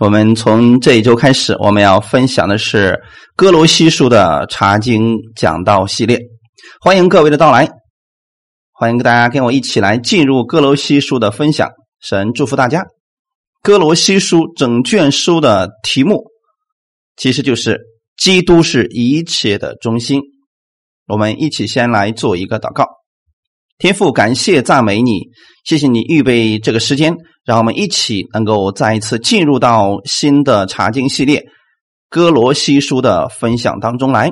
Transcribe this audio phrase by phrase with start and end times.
[0.00, 2.98] 我们从这一周开始，我们要分享的是
[3.36, 6.18] 哥罗西书的查经讲道系列。
[6.80, 7.68] 欢迎各位的到来，
[8.72, 11.68] 欢迎大家跟我一起来进入哥罗西书的分享。
[12.00, 12.86] 神祝福大家。
[13.62, 16.24] 哥罗西书整卷书的题目
[17.18, 17.78] 其实就是
[18.16, 20.22] “基督是一切的中心”。
[21.08, 22.86] 我们一起先来做一个祷告。
[23.80, 25.30] 天父，感谢赞美你，
[25.64, 27.16] 谢谢你预备这个时间。
[27.46, 31.40] 让我们一起能够再一次进入到新的查经系列
[32.10, 34.30] 《哥罗西书》的分享当中来。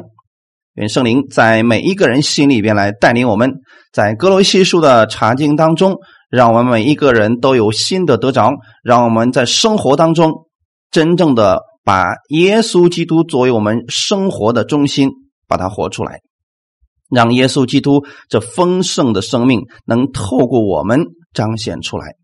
[0.75, 3.51] 愿圣灵在每一个人心里边来带领我们，
[3.91, 5.97] 在《哥罗西书》的查经当中，
[6.29, 8.53] 让我们每一个人都有新的得着。
[8.85, 10.31] 让我们在生活当中
[10.91, 15.09] 真正的把耶稣基督作为我们生活的中心，
[15.49, 16.19] 把它活出来，
[17.09, 22.15] 让耶稣基督这丰盛的生命能透过我们彰显出来。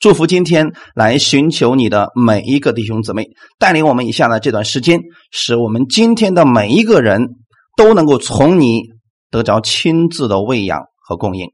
[0.00, 5.00] 祝福今天来寻求你的每一个弟兄姊妹，带领我们以下的这段时间，
[5.32, 7.30] 使我们今天的每一个人
[7.76, 8.82] 都能够从你
[9.30, 11.50] 得着亲自的喂养和供应。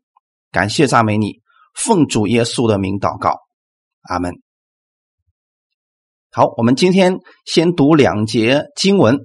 [0.53, 1.41] 感谢赞美你，
[1.75, 3.39] 奉主耶稣的名祷告，
[4.03, 4.35] 阿门。
[6.31, 9.17] 好，我们今天先读两节经文，《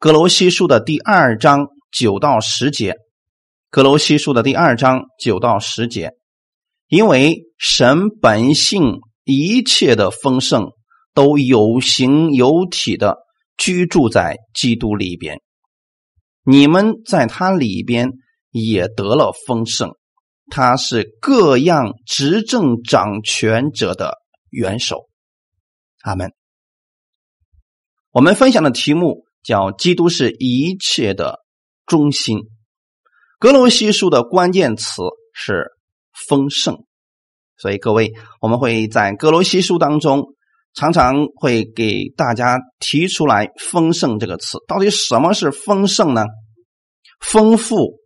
[0.00, 2.92] 格罗西书》的第二章九到十节，
[3.70, 6.12] 《格罗西书》的第二章九到十节。
[6.88, 10.72] 因为神本性一切的丰盛
[11.14, 13.16] 都有形有体的
[13.56, 15.40] 居住在基督里边，
[16.44, 18.10] 你们在他里边
[18.50, 19.94] 也得了丰盛，
[20.50, 24.18] 他是各样执政掌权者的
[24.50, 25.08] 元首。
[26.02, 26.30] 阿门。
[28.10, 31.40] 我们分享的题目叫“基督是一切的
[31.86, 32.40] 中心”。
[33.38, 35.72] 格罗西书的关键词是。
[36.28, 36.86] 丰盛，
[37.58, 40.34] 所以各位，我们会在格罗西书当中
[40.72, 44.56] 常常会给大家提出来“丰盛”这个词。
[44.66, 46.24] 到底什么是丰盛呢？
[47.20, 47.98] 丰富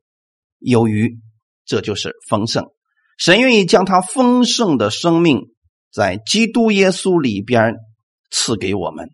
[0.59, 1.21] 有余，
[1.65, 2.65] 这就是丰盛。
[3.17, 5.43] 神愿意将他丰盛的生命
[5.93, 7.77] 在基督耶稣里边
[8.33, 9.09] 赐给我们。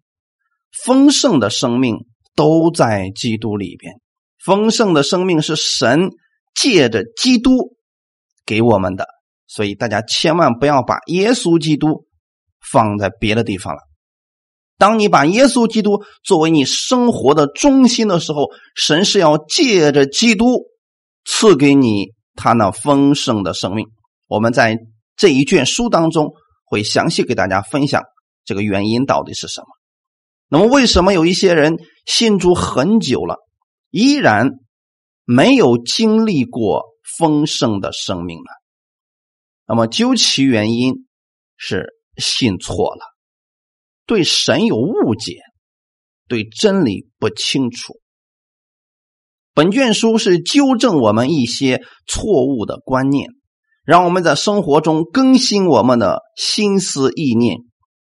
[0.87, 4.01] 丰盛的生命都在基督里边。
[4.47, 6.11] 丰盛的生命是神
[6.55, 7.75] 借着基督。
[8.47, 9.09] 给我们的，
[9.49, 12.07] 所以大家千万不要把耶稣基督
[12.61, 13.81] 放在别的地方了。
[14.79, 20.67] 当你把耶稣基督作为你生活的中心的时候，神是要借着基督
[21.25, 23.89] 赐给你他那丰盛的生命。
[24.29, 24.79] 我们在
[25.17, 26.29] 这一卷书当中
[26.65, 28.05] 会详细给大家分享
[28.45, 29.67] 这个原因到底是什么。
[30.49, 33.39] 那么，为什么有一些人信主很久了，
[33.97, 34.51] 依然
[35.25, 36.85] 没有经历过？
[37.19, 38.51] 丰盛的生命呢？
[39.65, 41.07] 那么究其原因，
[41.57, 43.05] 是信错了，
[44.07, 45.37] 对神有误解，
[46.27, 47.95] 对真理不清楚。
[49.55, 53.31] 本卷书是纠正我们一些错误的观念，
[53.85, 57.59] 让我们在生活中更新我们的心思意念，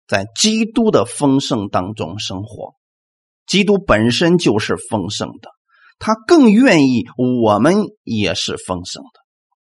[0.07, 2.73] 在基督的丰盛当中生活。
[3.45, 5.56] 基督本身就是丰盛的。
[5.99, 9.19] 他更愿意我们也是丰盛的，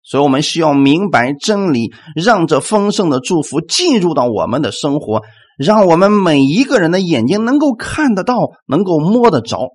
[0.03, 5.23] 所以我们需要明白真理，让这丰盛的祝福进入到我们的生活，
[5.59, 9.69] 让我们每一个人的眼睛能够看得到，能够摸得着，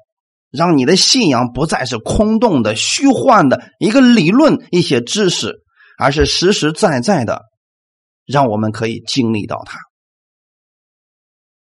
[0.51, 5.61] 让你的信仰不再是空洞的、虚幻的一个理论、一些知识，
[5.97, 7.41] 而是实实在在的，
[8.25, 9.79] 让我们可以经历到它。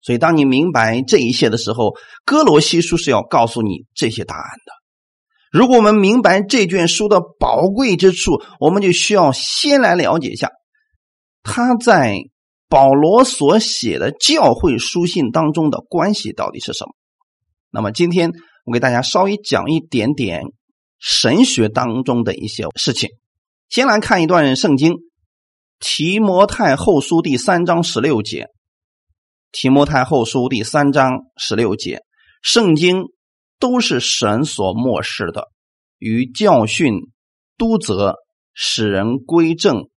[0.01, 1.95] 所以，当你明白这一切的时候，
[2.25, 4.73] 哥罗西书是要告诉你这些答案的。
[5.51, 10.49] 如果我们明白这卷书的宝贵之处，我们就需要先来了解一下
[11.43, 12.17] 他在
[12.69, 16.93] 保罗所写的教会书信当中的关系到底是什么。
[17.69, 18.31] 那么，今天
[18.65, 20.43] 我给大家稍微讲一点点
[20.99, 23.09] 神学当中的一些事情。
[23.69, 24.93] 先来看一段圣经，
[25.79, 28.47] 《提摩太后书》第三章十六节。
[29.51, 31.99] 提摩太后书第三章十六节，
[32.41, 33.03] 圣经
[33.59, 35.49] 都是神所漠视的，
[35.97, 36.93] 与教训、
[37.57, 38.15] 督责、
[38.53, 39.89] 使人归正、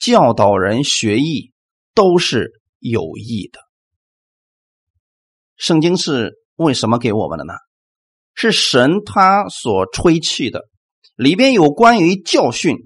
[0.00, 1.52] 教导人学艺，
[1.94, 2.50] 都是
[2.80, 3.60] 有益的。
[5.56, 7.54] 圣经是为什么给我们的呢？
[8.34, 10.64] 是神他所吹气的，
[11.14, 12.76] 里边有关于教训，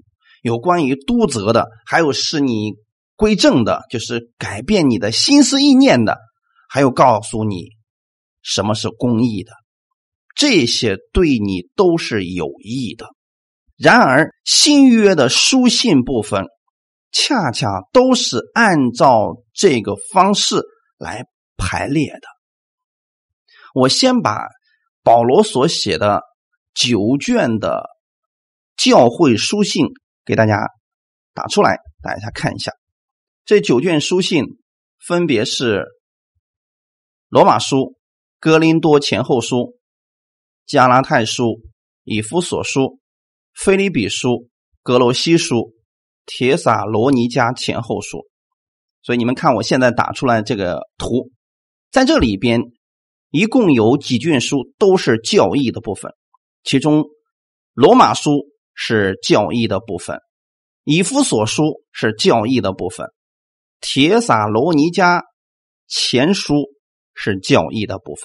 [0.43, 2.73] 有关于督责的，还有是你。
[3.17, 6.17] 归正的，就是改变你的心思意念的，
[6.69, 7.71] 还有告诉你
[8.41, 9.51] 什么是公义的，
[10.35, 13.07] 这些对你都是有益的。
[13.75, 16.45] 然而，新约的书信部分，
[17.11, 20.61] 恰恰都是按照这个方式
[20.97, 21.25] 来
[21.57, 22.27] 排列的。
[23.73, 24.47] 我先把
[25.03, 26.21] 保罗所写的
[26.73, 27.83] 九卷的
[28.75, 29.87] 教会书信
[30.23, 30.59] 给大家
[31.33, 32.71] 打出来，大家看一下。
[33.47, 34.43] 这九卷书信
[34.99, 35.85] 分别是
[37.29, 37.95] 罗马书、
[38.41, 39.79] 哥林多前后书、
[40.65, 41.61] 加拉太书、
[42.03, 42.99] 以弗所书、
[43.53, 44.49] 菲利比书、
[44.83, 45.73] 格罗西书、
[46.25, 48.27] 铁撒罗尼迦前后书。
[49.01, 51.31] 所以你们看，我现在打出来这个图，
[51.89, 52.59] 在这里边
[53.29, 56.11] 一共有几卷书都是教义的部分，
[56.65, 57.05] 其中
[57.71, 58.41] 罗马书
[58.73, 60.19] 是教义的部分，
[60.83, 63.07] 以弗所书是教义的部分。
[63.79, 65.21] 铁撒罗尼迦
[65.87, 66.55] 前书
[67.13, 68.23] 是教义的部分，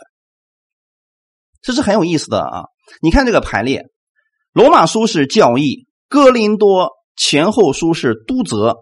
[1.61, 2.65] 这是很有意思的啊！
[3.01, 3.87] 你看这个排列，
[4.53, 8.77] 罗马书是教义，哥林多前后书是督责，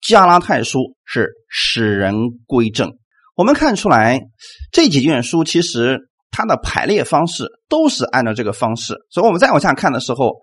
[0.00, 2.14] 加拉太书是使人
[2.46, 2.90] 归正。
[3.34, 4.20] 我们看出来
[4.72, 10.36] 这几卷书其实它的排列方式都是按照这个方式，所以我们再往下看的时候，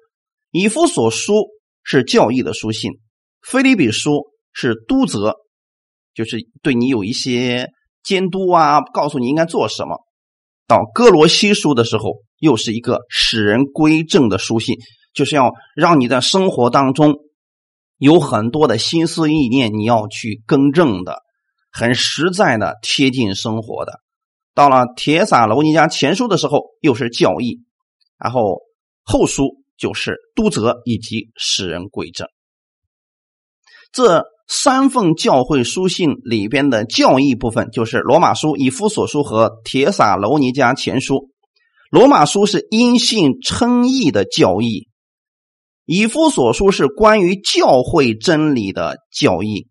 [0.51, 1.49] 以弗所书
[1.83, 2.91] 是教义的书信，
[3.41, 5.35] 菲利比书是督责。
[6.13, 7.69] 就是对你有一些
[8.03, 9.97] 监督啊，告诉你应该做什么。
[10.67, 14.75] 到哥罗西书的时候，又是一个使人归正的书信，
[15.13, 17.15] 就是要让你在生活当中
[17.97, 21.19] 有很多的心思意念，你要去更正的，
[21.71, 23.99] 很实在的贴近生活的。
[24.53, 27.59] 到了铁撒罗尼迦前书的时候，又是教义，
[28.17, 28.61] 然后
[29.03, 32.27] 后书就是督责以及使人归正。
[33.91, 34.23] 这。
[34.47, 41.29] 三份教会书信里边的教义部分，就是罗马书、以弗所书和铁撒罗尼迦前书。
[41.89, 44.87] 罗马书是因信称义的教义，
[45.85, 49.67] 以弗所书是关于教会真理的教义，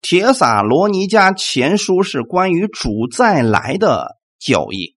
[0.00, 4.94] 铁撒罗尼迦前书是关于主再来的教义，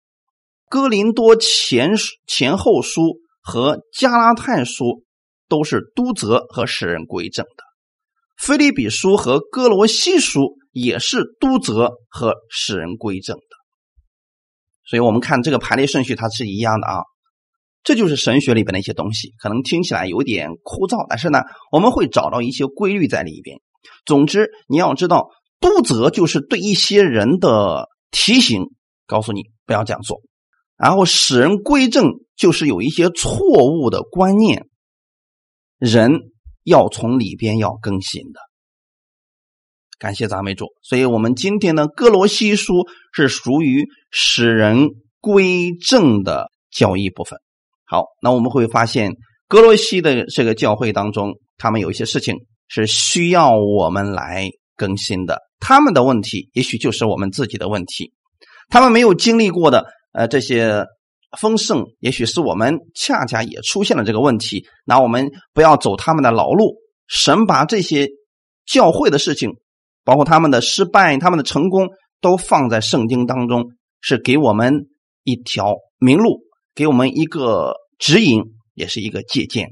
[0.70, 1.94] 哥林多前
[2.28, 5.04] 前后书和加拉太书
[5.50, 7.71] 都是督责和使人归正的。
[8.42, 13.44] 菲利比书和哥罗西书也是督责和使人归正的，
[14.84, 17.04] 所以我们看这个排列顺序，它是一样的啊。
[17.84, 23.60] 这就是神学里边的一些东西，可能听起来有点枯燥，但是呢，我们会找到一些规律在里边。
[24.06, 25.30] 总之，你要知道，
[25.60, 28.64] 督责就是对一些人的提醒，
[29.06, 30.18] 告诉你不要这样做；
[30.78, 33.40] 然后使人归正，就是有一些错
[33.72, 34.66] 误的观念，
[35.78, 36.32] 人。
[36.64, 38.40] 要从里边要更新的，
[40.00, 40.68] 感谢赞美主。
[40.84, 47.40] 所以，我们今天的哥罗西书是属于使人归正的教义部分。
[47.86, 49.14] 好，那我们会发现，
[49.48, 52.36] 哥罗西的这个教会当中，他们有一些事情
[52.68, 55.40] 是需要我们来更新的。
[55.60, 58.14] 他们的问题，也许就是我们自己的问题。
[58.70, 60.86] 他们没有经历过的，呃，这些。
[61.40, 64.66] 丰盛，也许是我们恰恰也出现了这个问题。
[64.86, 66.76] 那我们不要走他们的老路。
[67.08, 68.08] 神把这些
[68.66, 69.52] 教会的事情，
[70.06, 71.90] 包括他们的失败、他们的成功，
[72.22, 73.66] 都放在圣经当中，
[74.00, 74.88] 是给我们
[75.24, 76.40] 一条明路，
[76.74, 78.44] 给我们一个指引，
[78.74, 79.72] 也是一个借鉴。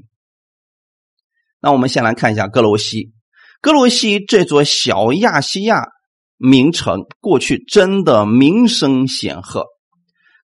[1.60, 3.10] 那我们先来看一下哥罗西。
[3.62, 5.86] 哥罗西这座小亚细亚
[6.36, 9.64] 名城，过去真的名声显赫。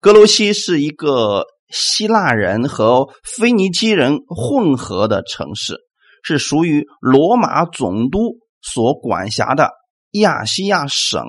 [0.07, 5.79] 格罗西是一个希腊人和腓尼基人混合的城市，
[6.23, 9.71] 是属于罗马总督所管辖的
[10.13, 11.25] 亚细亚省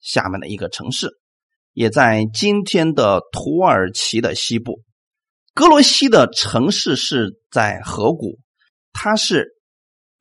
[0.00, 1.10] 下面的一个城市，
[1.74, 4.80] 也在今天的土耳其的西部。
[5.52, 8.38] 格罗西的城市是在河谷，
[8.94, 9.48] 它是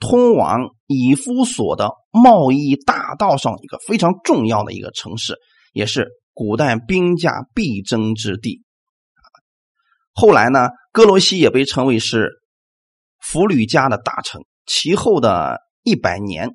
[0.02, 5.38] 通往以夫所的贸易大道上一个非常重要的一个城市，
[5.72, 6.10] 也是。
[6.34, 8.64] 古代兵家必争之地，
[10.14, 12.30] 后来呢，哥罗西也被称为是
[13.20, 14.42] 弗吕家的大城。
[14.66, 16.50] 其后的一百年，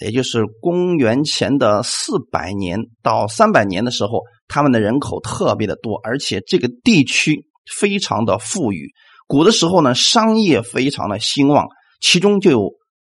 [0.00, 7.44] 也就是公元前的四百年到三百年的时候，他们的人口特别的多，而且这个地区
[7.78, 8.90] 非常的富裕。
[9.26, 11.66] 古的时候呢，商业非常的兴旺，
[12.00, 12.70] 其中就有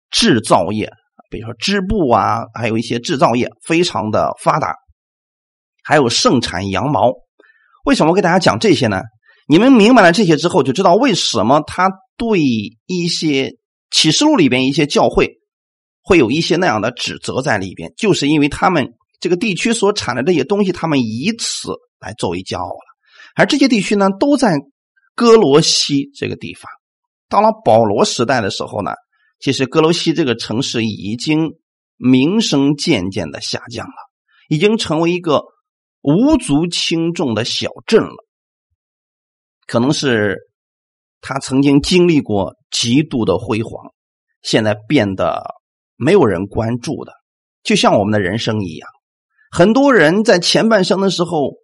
[0.10, 0.92] 制造业，
[1.30, 4.74] 比如说织布啊，还有一些制造业非常的发达。
[5.86, 7.14] 还有盛产羊毛，
[7.86, 9.02] 为什么我给大家讲这些呢？
[9.48, 12.42] 你们明白了这些之后，就知道为什么他对
[12.88, 13.52] 一些
[13.92, 15.36] 启示录里边一些教会
[16.02, 22.80] 会有一些那样的指责在里边，就是因为他们这个地区所产的这些东西，他们以此来作为骄傲了。
[23.36, 24.56] 而这些地区呢，都在
[25.14, 26.68] 哥罗西这个地方。
[27.30, 28.92] 到了保罗时代的时候呢，
[29.40, 31.52] 其实哥罗西这个城市已经
[31.98, 33.94] 名声渐渐的下降了。
[34.48, 35.44] 已经成为一个
[36.06, 38.26] 无足轻重的小镇了。
[39.66, 40.38] 可能是
[41.20, 43.92] 他曾经经历过极度的辉煌，
[44.44, 45.44] 现在变得
[45.96, 47.14] 没有人关注的，
[47.64, 48.88] 就像我们的人生一样。
[49.50, 51.56] 很多人在前半生的时候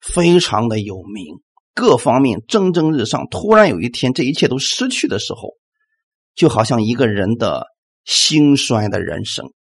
[0.00, 1.40] 非常的有名，
[1.74, 5.56] 各方面蒸蒸日上，突然有一天这一切都失去的时候，
[6.36, 7.66] 就好像一个人的
[8.04, 9.52] 兴衰的人生。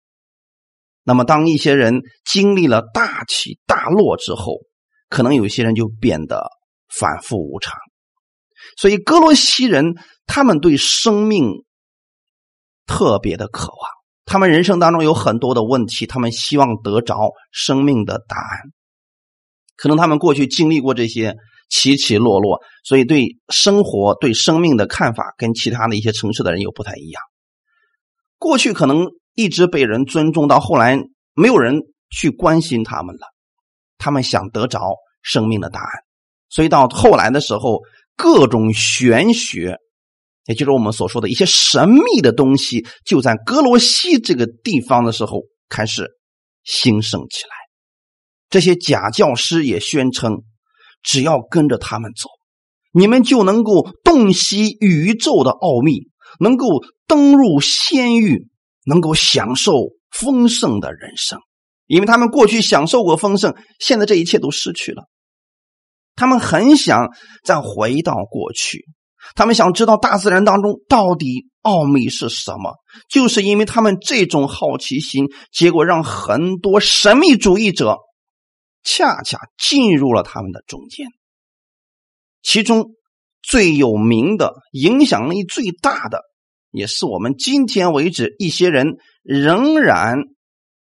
[1.03, 4.59] 那么，当一些人经历了大起大落之后，
[5.09, 6.45] 可能有些人就变得
[6.87, 7.73] 反复无常。
[8.77, 9.95] 所以，哥罗西人
[10.27, 11.65] 他们对生命
[12.85, 13.89] 特别的渴望，
[14.25, 18.71] 他们人生当中有很多的问题，他们希望得着生命的答案。
[19.75, 21.35] 可能他们过去经历过这些
[21.67, 27.23] 起起落落，所以对生活、对生命的看法跟其他的一些城市的人又不太一样。
[28.37, 29.07] 过去可能。
[29.33, 30.97] 一直被人尊重，到后来
[31.33, 33.27] 没有人去关心他们了。
[33.97, 35.89] 他们想得着生命的答案，
[36.49, 37.81] 所以到后来的时候，
[38.17, 39.77] 各种玄学，
[40.47, 46.09] 也就是我们所说的一些神秘的东西，就在格罗西这个地方的时候开始
[46.63, 47.49] 兴盛起来。
[48.49, 50.41] 这些假教师也宣称，
[51.03, 52.27] 只要跟着他们走，
[52.91, 56.09] 你们就能够洞悉宇宙的奥秘，
[56.39, 56.67] 能够
[57.07, 58.49] 登入仙域。
[58.85, 59.73] 能够享受
[60.09, 61.39] 丰盛的人生，
[61.85, 65.03] 因为他们过去享受过丰盛，现在这一切都失去了。
[66.15, 67.09] 他们很想
[67.43, 68.85] 再回到过去，
[69.35, 72.75] 他们想知道大自然当中到底奥秘是什么。
[73.09, 77.97] 就是因为他们这种好奇心，结果让很多神秘主义者
[78.83, 81.07] 恰恰进入了他们的中间。
[82.41, 82.91] 其中
[83.41, 86.23] 最有名的、影响力最大的。
[86.71, 90.19] 也是我们今天为止一些人仍然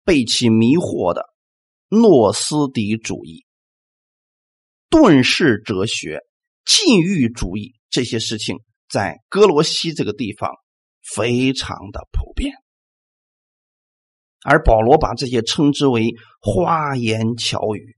[0.04, 1.26] 被其迷惑的
[1.88, 3.46] 诺斯底主义、
[4.90, 6.22] 遁世哲学、
[6.66, 8.58] 禁欲主义这些事情，
[8.90, 10.50] 在哥罗西这个地方
[11.04, 12.56] 非常的普遍，
[14.44, 17.96] 而保罗把这些称之为花言巧语、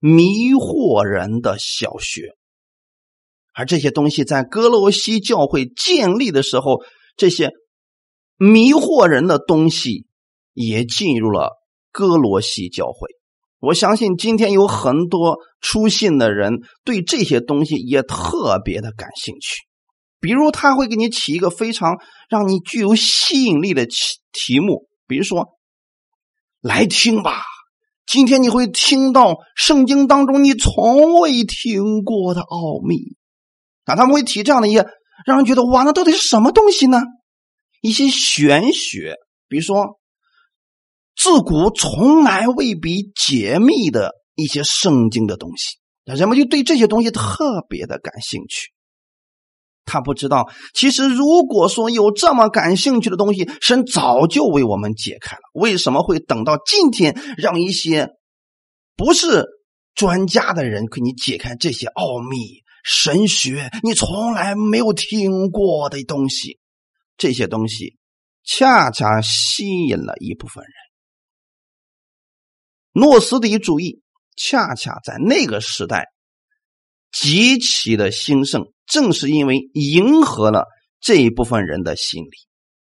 [0.00, 2.36] 迷惑人的小学，
[3.54, 6.82] 而这些东西在哥罗西教会建立的时候。
[7.20, 7.50] 这些
[8.38, 10.06] 迷惑人的东西
[10.54, 11.50] 也进入了
[11.92, 13.10] 哥罗西教会。
[13.58, 19.58] 我相信今天有很多出信的人对这些东西也特别的感兴趣。
[20.18, 21.98] 比如他会给你起一个非常
[22.30, 23.92] 让你具有吸引力的题
[24.32, 25.58] 题目，比如说
[26.62, 27.42] “来听吧”，
[28.08, 32.96] 今天你会听到圣经当中你从未听过的奥秘。
[33.84, 34.86] 啊，他们会提这样的一些。
[35.26, 37.00] 让人觉得哇，那到底是什么东西呢？
[37.80, 39.16] 一些玄学，
[39.48, 39.98] 比如说
[41.16, 48.72] 自古从来未必解密的一些圣经的东西，人们就对这些东西特别的感兴趣。
[49.86, 55.42] 他不知道，其实如果说有这么感兴趣的东西，神早就为我们解开了。
[55.52, 58.10] 为什么会等到今天，让一些
[58.94, 59.46] 不是
[59.94, 62.62] 专家的人给你解开这些奥秘？
[62.82, 66.58] 神学，你从来没有听过的东西，
[67.18, 67.98] 这些东西
[68.42, 70.72] 恰恰吸引了一部分人。
[72.92, 74.02] 诺斯底主义
[74.34, 76.06] 恰恰在那个时代
[77.12, 80.66] 极其的兴盛，正是因为迎合了
[81.00, 82.30] 这一部分人的心理。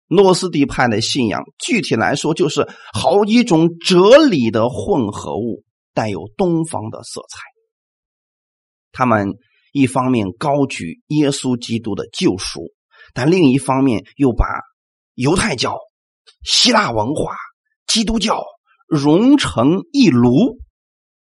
[0.08, 7.40] 诺斯底派的信仰，具体来说就是好几种哲理的混合物，带有东方的色彩。
[8.92, 9.34] 他们。
[9.72, 12.72] 一方面高举耶稣基督的救赎，
[13.14, 14.46] 但另一方面又把
[15.16, 15.80] 犹太教、
[16.44, 17.36] 希腊文化、
[17.88, 18.44] 基督教
[18.88, 20.60] 融成一炉，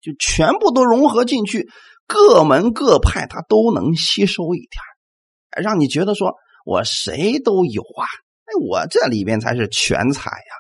[0.01, 1.69] 就全部都融合进去，
[2.07, 8.07] 各门各派他都能吸收一点，让你觉得说我谁都有啊！
[8.45, 10.53] 哎，我这里边才是全才呀！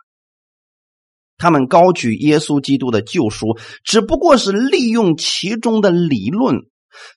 [1.37, 6.56] 他们高举耶稣基督的救赎，只不过是利用其中的理论。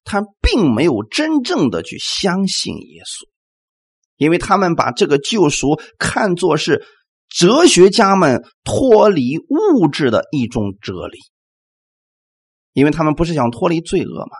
[0.03, 3.27] 他并没有真正的去相信耶稣，
[4.17, 6.85] 因为他们把这个救赎看作是
[7.29, 11.17] 哲学家们脱离物质的一种哲理，
[12.73, 14.31] 因为他们不是想脱离罪恶吗？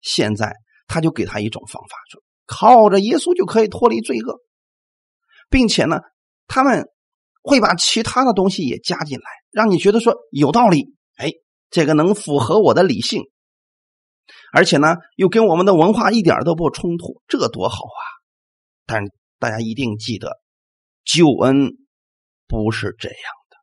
[0.00, 0.54] 现在
[0.86, 4.38] 他就给他一种方法，说靠着耶稣就可以脱离罪恶，
[5.48, 6.00] 并且呢，
[6.46, 6.84] 他们
[7.42, 11.30] 会把其他的东西也加进来，让你觉得说有道理，哎，
[11.70, 13.22] 这个能符合我的理性。
[14.52, 18.02] 而且呢，又跟我们的文化一点都不冲突，这多好啊！
[18.86, 19.04] 但
[19.38, 20.40] 大家一定记得，
[21.04, 21.72] 救恩
[22.46, 23.18] 不是这样
[23.50, 23.56] 的。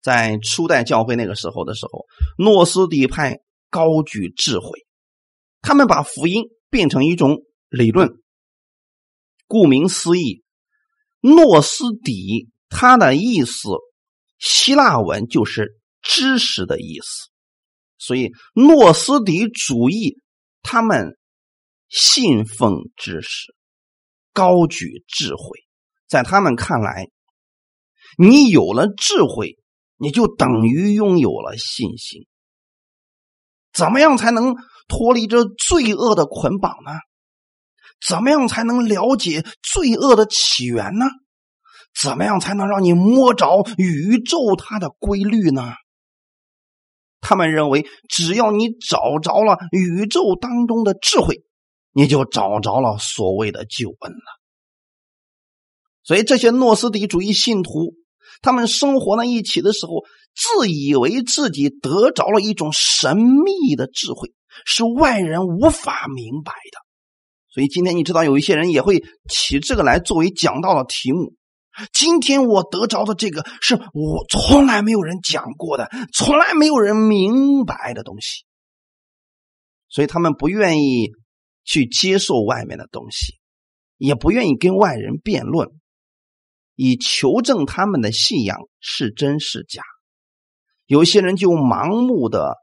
[0.00, 2.06] 在初代教会那个时候的时候，
[2.38, 4.86] 诺斯底派高举智慧，
[5.60, 8.10] 他们把福音变成一种理论。
[9.46, 10.44] 顾名思义，
[11.20, 13.68] 诺斯底它的意思，
[14.38, 17.30] 希腊文就是知识的意思，
[17.98, 20.20] 所以诺斯底主义
[20.62, 21.18] 他们
[21.88, 23.54] 信奉知识，
[24.32, 25.58] 高举智慧，
[26.06, 27.08] 在他们看来，
[28.16, 29.58] 你有了智慧。
[30.00, 32.28] 你就等于拥有了信心。
[33.72, 34.54] 怎么样才能
[34.86, 36.92] 脱离这罪恶的捆绑呢？
[38.06, 41.06] 怎么样才能了解罪恶的起源呢？
[42.00, 45.72] 怎么样才能让你摸着宇宙它的规律呢？
[47.20, 51.42] 他们认为，只要你找着了宇宙当中的智慧，
[51.92, 54.38] 你就找着了所谓的救恩了。
[56.02, 57.94] 所以，这些诺斯底主义信徒。
[58.40, 64.32] 他们生活在一起的时候，自以为自己得着了一种神秘的智慧，
[64.64, 66.78] 是外人无法明白的。
[67.52, 71.34] 所以今天你知道，有一些人也会起这个来作为讲道的题目。
[71.92, 78.44] 今天我得着的这个，是我从来没有人讲过的，从来没有人明白的东西。
[79.88, 81.12] 所以他们不愿意
[81.64, 83.34] 去接受外面的东西，
[83.96, 85.70] 也不愿意跟外人辩论。
[86.74, 89.82] 以求证他们的信仰是真是假，
[90.86, 92.54] 有些人就盲目的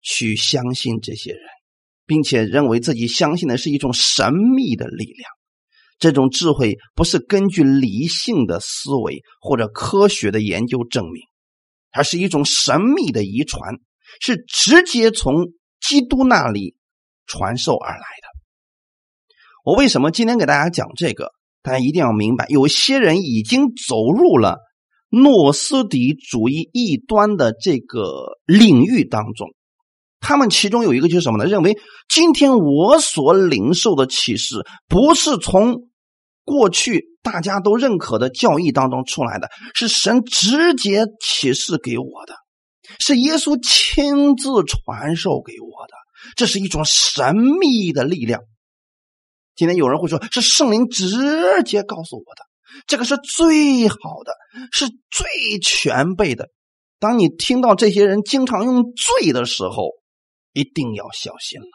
[0.00, 1.42] 去相信这些人，
[2.06, 5.35] 并且认为自己相信的是一种神秘的力量。
[5.98, 11.22] 这种智慧不是根据理性的思维或者科学的研究证明，
[11.90, 13.76] 它是一种神秘的遗传，
[14.20, 16.74] 是直接从基督那里
[17.26, 18.28] 传授而来的。
[19.64, 21.32] 我为什么今天给大家讲这个？
[21.62, 24.58] 大家一定要明白，有些人已经走入了
[25.08, 29.48] 诺斯底主义异端的这个领域当中。
[30.20, 31.44] 他们其中有一个就是什么呢？
[31.44, 31.76] 认为
[32.08, 35.88] 今天我所领受的启示，不是从
[36.44, 42.34] 过去大家都认可的教义当中出来的，是神直接启示给我的，
[42.98, 45.94] 是耶稣亲自传授给我的。
[46.34, 48.40] 这是一种神秘的力量。
[49.54, 52.42] 今天有人会说，是圣灵直接告诉我的，
[52.86, 54.32] 这个是最好的，
[54.72, 56.48] 是最全备的。
[56.98, 59.90] 当你听到这些人经常用“罪”的时候，
[60.56, 61.68] 一定要小心了。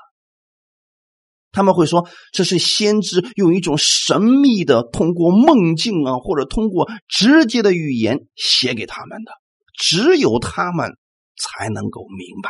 [1.52, 9.32] 他们会说，这是先知用一种神秘的，通过梦境啊，或者通过直接的语言写给他们的，
[9.78, 10.98] 只有他们
[11.38, 12.50] 才能够明白。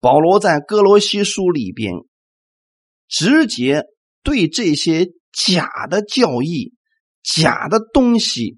[0.00, 1.94] 保罗在哥罗西书里边。
[3.12, 3.86] 直接
[4.22, 6.74] 对这些假的教义、
[7.24, 8.56] 假的东西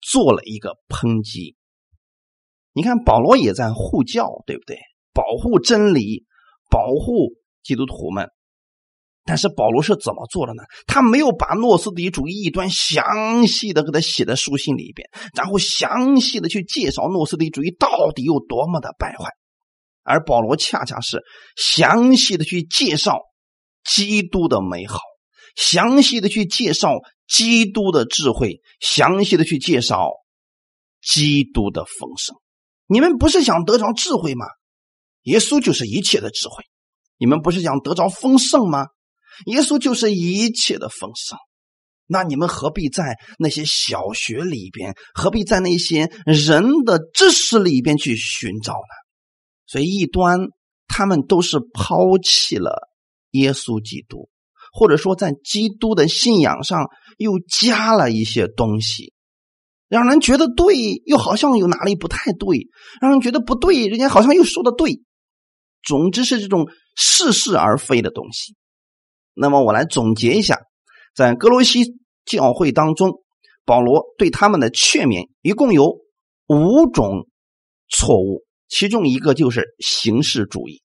[0.00, 1.54] 做了一个抨击。
[2.72, 4.78] 你看，保罗也在护教，对不对？
[5.12, 6.24] 保护真理，
[6.70, 8.28] 保护基督徒们。
[9.24, 10.62] 但是保罗是怎么做的呢？
[10.86, 19.30] 他没有把诺斯底主义一端详细的给他写在书信里边，然后详细的去介绍诺斯底主义到底有多么的败坏，
[20.02, 21.22] 而保罗恰恰是
[21.56, 23.20] 详细的去介绍。
[23.82, 25.00] 基督的美好，
[25.56, 30.10] 详细的去介绍基督的智慧，详细的去介绍
[31.00, 32.36] 基督的丰盛。
[32.86, 34.44] 你们不是想得着智慧吗？
[35.22, 36.64] 耶稣就是一切的智慧。
[37.18, 38.86] 你们不是想得着丰盛吗？
[39.46, 41.38] 耶稣就是一切的丰盛。
[42.06, 48.94] 那你们何必在那些小学里边，何必在那些人的知识里边去寻找呢？
[49.66, 50.38] 所以异端
[50.88, 52.88] 他们都是抛弃了。
[53.32, 54.28] 耶稣基督，
[54.72, 59.12] 或者说在基督的信仰上又加了一些东西，
[59.86, 62.66] 让人觉得对，又好像有哪里不太对；
[63.00, 65.00] 让人觉得不对，人家好像又说的对。
[65.82, 68.54] 总之是这种似是而非的东西。
[69.34, 70.58] 那么我来总结一下，
[71.14, 73.22] 在哥罗西教会当中，
[73.64, 75.98] 保罗对他们的劝勉一共有
[76.46, 77.28] 五种
[77.88, 80.82] 错误，其中一个就是形式主义。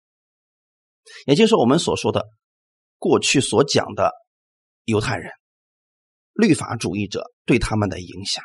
[1.25, 2.23] 也就是我们所说的
[2.97, 4.11] 过去所讲的
[4.85, 5.31] 犹太人、
[6.33, 8.43] 律法主义者对他们的影响，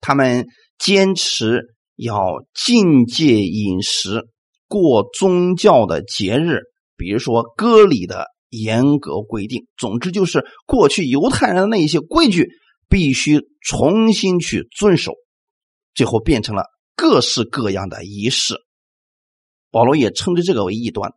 [0.00, 0.46] 他们
[0.78, 4.24] 坚持要禁戒饮食、
[4.80, 6.60] 过宗教的节日，
[6.96, 9.66] 比如说割礼的严格规定。
[9.76, 12.48] 总之，就是过去犹太人的那一些规矩
[12.88, 15.12] 必须重新去遵守，
[15.94, 16.64] 最后变成了
[16.96, 18.56] 各式各样的仪式。
[19.70, 21.12] 保罗也称之这个为异端。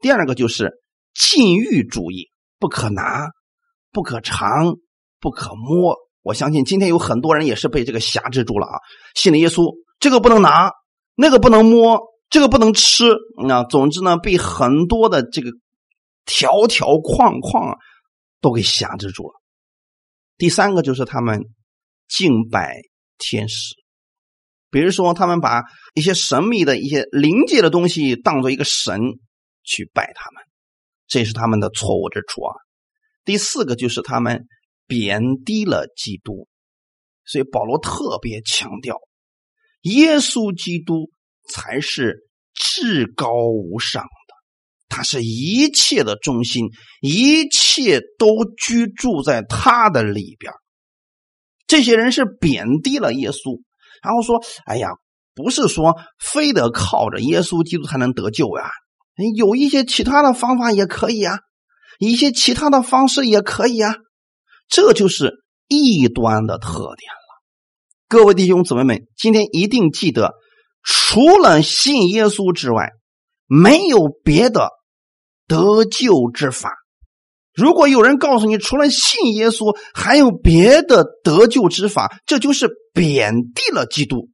[0.00, 0.72] 第二个就是
[1.14, 3.28] 禁欲主义，不可拿、
[3.92, 4.74] 不可尝、
[5.20, 5.96] 不可摸。
[6.22, 8.74] 我相信今天有很多人也是被这个辖制住了啊！
[9.14, 10.72] 信了耶稣，这个不能拿，
[11.14, 13.04] 那个不能摸，这个不能吃。
[13.48, 15.50] 啊总之呢，被很多的这个
[16.24, 17.76] 条条框框
[18.40, 19.34] 都给辖制住了。
[20.38, 21.42] 第三个就是他们
[22.08, 22.80] 敬拜
[23.18, 23.74] 天使，
[24.70, 25.62] 比如说他们把
[25.94, 29.00] 一些神秘的一些灵界的东西当做一个神
[29.62, 30.42] 去拜他们，
[31.06, 32.54] 这是他们的错误之处啊。
[33.24, 34.46] 第四个就是他们
[34.86, 36.48] 贬低了基督，
[37.24, 38.96] 所以保罗特别强调，
[39.82, 41.10] 耶稣基督
[41.48, 44.34] 才是至高无上的，
[44.88, 46.66] 他是一切的中心，
[47.00, 50.52] 一切都居住在他的里边。
[51.66, 53.60] 这些人是贬低了耶稣，
[54.02, 54.88] 然后说：“哎呀，
[55.34, 58.70] 不是说非得靠着耶稣基督才能得救呀，
[59.36, 61.38] 有一些其他的方法也可以啊。”
[62.00, 63.94] 一些其他的方式也可以啊，
[64.70, 67.42] 这就是异端的特点了。
[68.08, 70.32] 各位弟兄姊妹们，今天一定记得，
[70.82, 72.90] 除了信耶稣之外，
[73.46, 74.70] 没有别的
[75.46, 76.74] 得救之法。
[77.52, 84.30] 如果有人告诉你，除了信耶稣还有别的得救之法，这就是贬低了基督。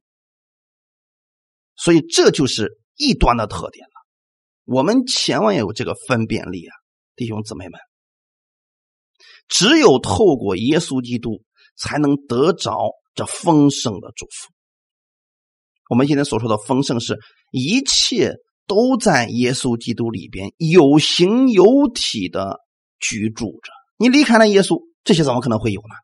[1.75, 3.91] 所以这就是异端的特点了。
[4.65, 6.73] 我们千万要有这个分辨力啊！
[7.15, 7.79] 弟兄姊妹们，
[9.47, 11.43] 只有透过耶稣基督，
[11.75, 12.77] 才能得着
[13.15, 14.53] 这丰盛的祝福。
[15.89, 17.17] 我们今天所说的丰盛，是
[17.51, 18.35] 一切
[18.67, 22.59] 都在耶稣基督里边有形有体的
[22.99, 23.71] 居住着。
[23.97, 25.95] 你离开了耶稣，这些怎么可能会有呢？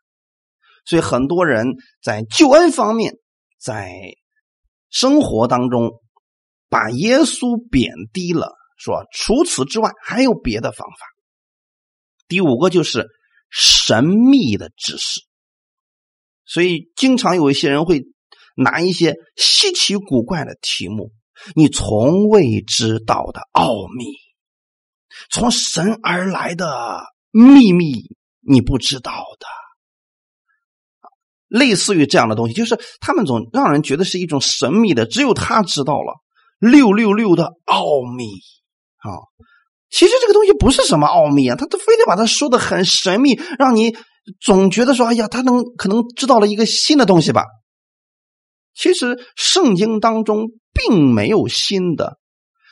[0.85, 1.67] 所以很多人
[2.01, 3.13] 在救恩方面，
[3.59, 3.91] 在
[4.89, 5.91] 生活当中，
[6.69, 8.53] 把耶稣贬低了。
[8.77, 11.05] 说，除此之外还有别的方法。
[12.27, 13.07] 第五个就是
[13.49, 15.21] 神秘的知识，
[16.45, 18.03] 所以经常有一些人会
[18.55, 21.11] 拿一些稀奇古怪的题目，
[21.55, 24.05] 你从未知道的奥秘，
[25.31, 29.47] 从神而来的秘密，你不知道的，
[31.47, 36.13] 类似于这样的东西，就是他们总让人觉得是一种神秘的，只有他知道了
[36.59, 37.83] 六六六的奥
[38.15, 38.25] 秘。
[39.03, 39.09] 啊，
[39.89, 43.95] 其实这个东西不是什么奥秘啊，他都非得把它说的很神秘，让你
[44.39, 47.43] 总觉得说，哎呀，他能可能知道了一个新的东西吧？
[48.73, 52.19] 其实圣经当中并没有新的，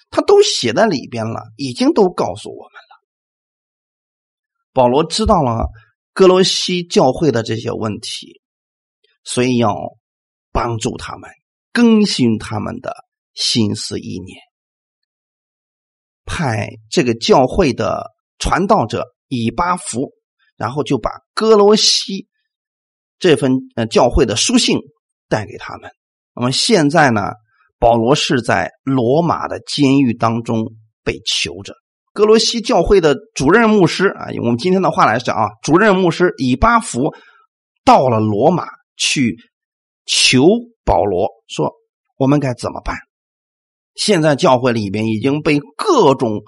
[0.09, 3.01] 他都写在里边了，已经都告诉我们了。
[4.73, 5.67] 保罗知道了
[6.13, 8.41] 哥罗西教会的这些问题，
[9.23, 9.75] 所以要
[10.51, 11.29] 帮助他们
[11.71, 12.93] 更新他们的
[13.33, 14.39] 心思意念。
[16.25, 20.13] 派这个教会的传道者以巴弗，
[20.55, 22.27] 然后就把哥罗西
[23.19, 24.79] 这份呃教会的书信
[25.31, 25.89] 带给他们。
[26.35, 27.31] 那么现在呢，
[27.79, 30.65] 保罗是在罗马的监狱当中
[31.03, 31.73] 被囚着。
[32.13, 37.13] 哥罗西教会的主任牧师啊，用我们今天的话来讲啊，主任牧师以巴弗
[37.85, 38.67] 到了罗马
[38.97, 39.37] 去
[40.05, 40.45] 求
[40.83, 41.71] 保罗，说
[42.17, 42.97] 我们该怎么办？
[43.95, 46.41] 现在教会里边已经被各种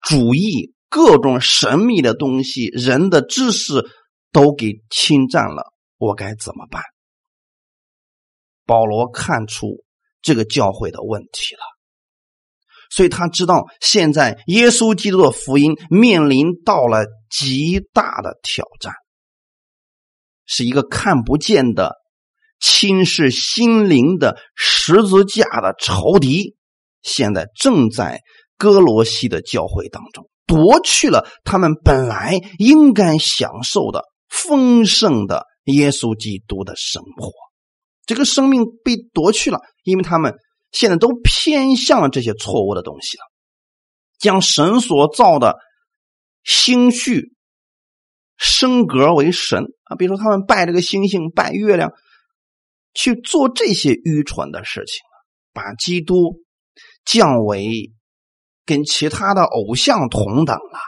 [0.00, 3.84] 主义、各种神秘的东西、人的知识
[4.32, 6.82] 都给侵占了，我该怎么办？
[8.66, 9.84] 保罗看出
[10.20, 11.60] 这个教会的问题了，
[12.90, 18.92] 所以他知道现在耶稣基督的福音面临到了极大的挑战，
[20.44, 21.94] 是一个看不见的
[22.60, 26.56] 侵蚀心灵的十字架的仇敌。
[27.02, 28.20] 现在正在
[28.58, 37.30] 哥罗西的教会当中夺去了他们本来应该享受的丰盛的耶稣基督的生活，
[38.06, 40.34] 这个生命被夺去了，因为他们
[40.72, 43.24] 现在都偏向了这些错误的东西了，
[44.18, 45.58] 将神所造的
[46.42, 47.34] 星序
[48.38, 51.92] 升格为神啊，比如说他们拜这个星星、拜月亮，
[52.94, 55.00] 去做这些愚蠢的事情
[55.52, 56.42] 把基督。
[57.06, 57.92] 降为
[58.64, 60.78] 跟其他的偶像同等了，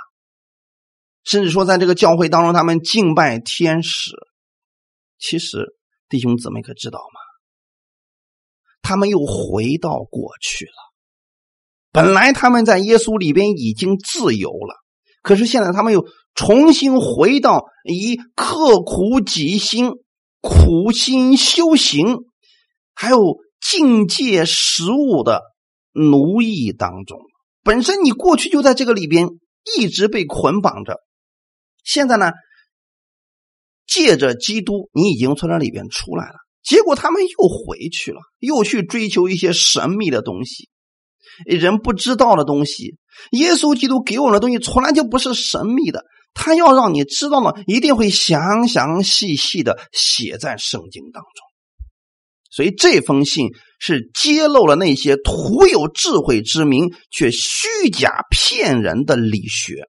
[1.23, 4.11] 甚至说在这个教会当中，他们敬拜天使。
[5.17, 5.78] 其实
[6.09, 7.21] 弟兄姊妹可知道吗？
[8.83, 10.73] 他们又回到过去了。
[11.93, 14.77] 本来他们在耶稣里边已经自由了，
[15.23, 19.93] 可是现在他们又重新回到以刻苦己心、
[20.41, 22.19] 苦心修行，
[22.95, 25.43] 还有境界食物的。
[25.95, 27.19] 奴役当中，
[27.65, 29.31] 本身你过去就在这个里边
[29.77, 31.01] 一直被捆绑着，
[31.83, 32.31] 现在呢，
[33.99, 40.69] 借着基督，你已经从那里边出来了，结果他们又回去了，又去追求一些神秘的东西，
[41.45, 42.97] 人不知道的东西。
[43.33, 51.49] 耶稣基督给我们的东西从来就不是神秘的，他要让你知道呢，一定会详详细细的写在圣经当中。
[52.51, 53.49] 所以这封信
[53.81, 59.89] 是揭露了那些徒有智慧之名却虚假骗人的理学。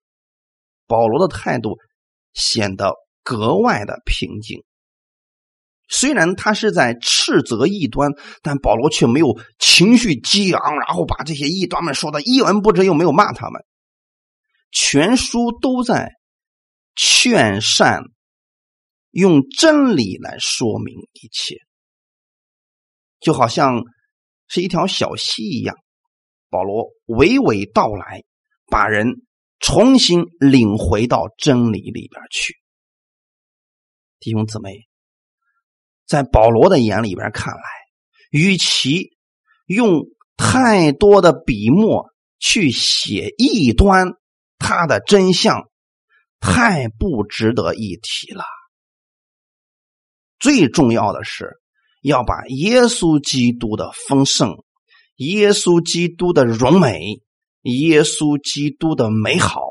[0.87, 1.77] 保罗的态度
[2.33, 4.63] 显得格外的平静。
[5.91, 8.11] 虽然他是在斥责异端，
[8.43, 13.65] 但保罗却没有情绪激昂，然后把这些异端们说的一文不值，又没有骂他们。
[14.71, 16.11] 全书都在
[16.95, 18.03] 劝善，
[19.09, 21.55] 用真理来说明一切，
[23.19, 23.81] 就好像
[24.47, 25.75] 是一条小溪一样。
[26.51, 28.21] 保罗娓娓道来，
[28.67, 29.07] 把人
[29.59, 32.58] 重新领回到真理里边去。
[34.19, 34.87] 弟兄姊妹。
[36.05, 37.61] 在保罗的眼里边看来，
[38.31, 39.17] 与其
[39.67, 40.05] 用
[40.37, 44.13] 太多的笔墨去写异端，
[44.57, 45.69] 它的真相
[46.39, 48.43] 太不值得一提了。
[50.39, 51.59] 最重要的是
[52.01, 54.63] 要把耶稣基督的丰盛、
[55.17, 57.21] 耶稣基督的荣美、
[57.61, 59.61] 耶稣基督的美好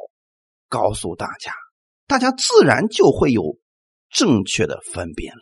[0.69, 1.53] 告诉大家，
[2.07, 3.59] 大家自然就会有
[4.11, 5.41] 正确的分辨力。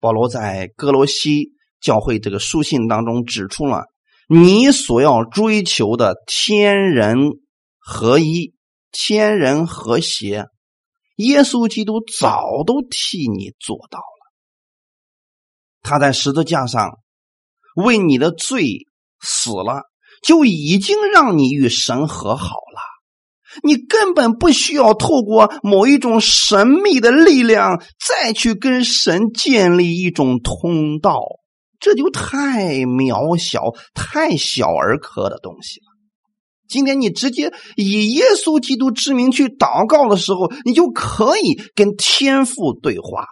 [0.00, 3.84] 保罗在哥罗西教会这个书信当中指出了，
[4.28, 7.16] 你所要追求的天人
[7.78, 8.54] 合一、
[8.90, 10.46] 天人和谐，
[11.16, 14.04] 耶稣基督早都替你做到了。
[15.82, 16.98] 他在十字架上
[17.76, 18.86] 为你的罪
[19.20, 19.82] 死了，
[20.22, 22.93] 就已经让你与神和好了。
[23.62, 31.20] 你根本不需要透过某一种神秘的力量再去跟神建立一种通道，
[31.78, 33.62] 这就太渺小、
[33.94, 35.86] 太小儿科的东西了。
[36.66, 43.28] 今天你直接以耶稣基督之名去祷告的时候，你就可以跟天父对话了。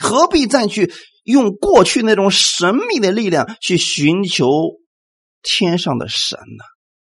[0.00, 4.48] 何必再去用过去那种神秘的力量去寻求
[5.42, 6.64] 天上的神呢？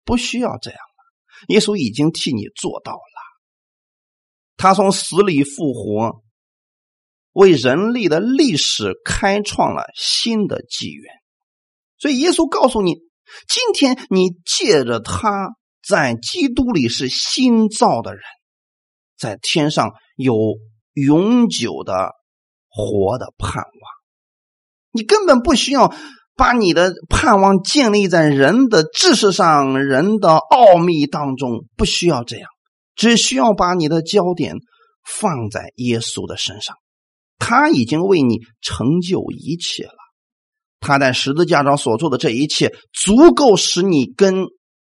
[0.05, 0.81] 不需要这样。
[1.48, 2.98] 耶稣已经替你做到了，
[4.57, 6.22] 他从死里复活，
[7.33, 11.12] 为人类的历史开创了新的纪元。
[11.98, 12.94] 所以耶稣告诉你，
[13.48, 15.50] 今天你借着他
[15.87, 18.22] 在基督里是新造的人，
[19.16, 20.35] 在天上有
[20.92, 22.12] 永久的
[22.68, 23.72] 活的盼望，
[24.90, 25.94] 你根本不需要。
[26.35, 32.49] 把你的盼望建立在人的知识上、人的奥秘当中，不需要这样，
[32.95, 34.57] 只需要把你的焦点
[35.05, 36.77] 放在耶稣的身上。
[37.38, 39.95] 他已经为你成就一切了，
[40.81, 44.45] 他在十字架上所做的这一切，足够使你跟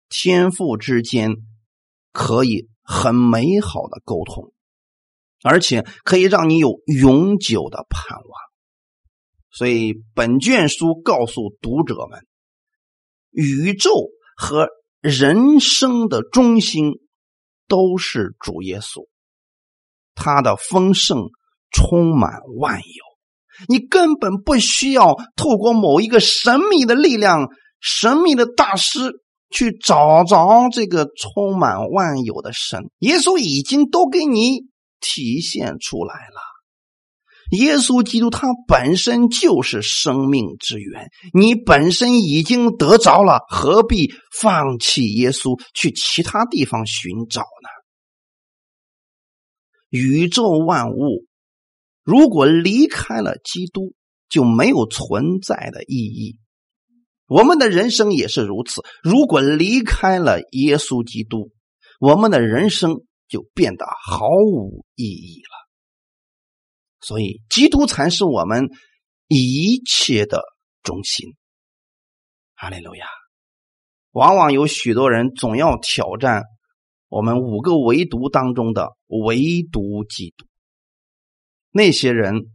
[0.09, 1.35] 天父之间
[2.11, 4.51] 可以很美好的沟通，
[5.43, 8.46] 而且可以让你有永久的盼望。
[9.57, 12.27] 所以，本卷书告诉读者们，
[13.31, 13.89] 宇宙
[14.35, 14.67] 和
[15.01, 16.91] 人生的中心
[17.67, 19.07] 都是主耶稣，
[20.13, 21.29] 他的丰盛
[21.71, 23.65] 充满万有。
[23.67, 29.11] 你根本不需要透过某一个神秘的力量、神秘的大师
[29.49, 34.67] 去找着这个充满万有的神，耶稣已经都给你
[34.99, 36.46] 体现出来了。
[37.51, 47.69] 耶稣基督他本身就是生命之源，你本身已经得着了，何必放弃耶稣去其他地方寻找呢？
[49.89, 51.25] 宇宙万物
[52.03, 53.93] 如果离开了基督，
[54.29, 56.37] 就没有存在的意义。
[57.27, 61.51] 我们的人生也是如此，如果离开了耶稣基督，
[61.99, 65.56] 我们的人生就变得毫无意义了。
[66.99, 68.69] 所以，基督才是我们
[69.27, 70.41] 一切的
[70.81, 71.35] 中心。
[72.55, 73.05] 哈利路亚！
[74.11, 76.41] 往往有许多人总要挑战
[77.07, 80.47] 我们五个唯独当中的唯独基督。
[81.69, 82.47] 那些人，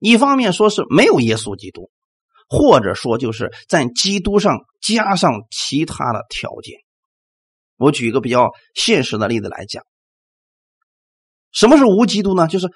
[0.00, 1.88] 一方面说是没有耶稣基督，
[2.48, 6.80] 或者说就是在基督上加上其他的条件。
[7.76, 9.84] 我举一个比较现实的例子来讲，
[11.52, 12.48] 什么是无基督呢？
[12.48, 12.68] 就是。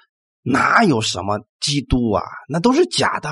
[0.51, 2.23] 哪有什么基督啊？
[2.49, 3.29] 那都是假的。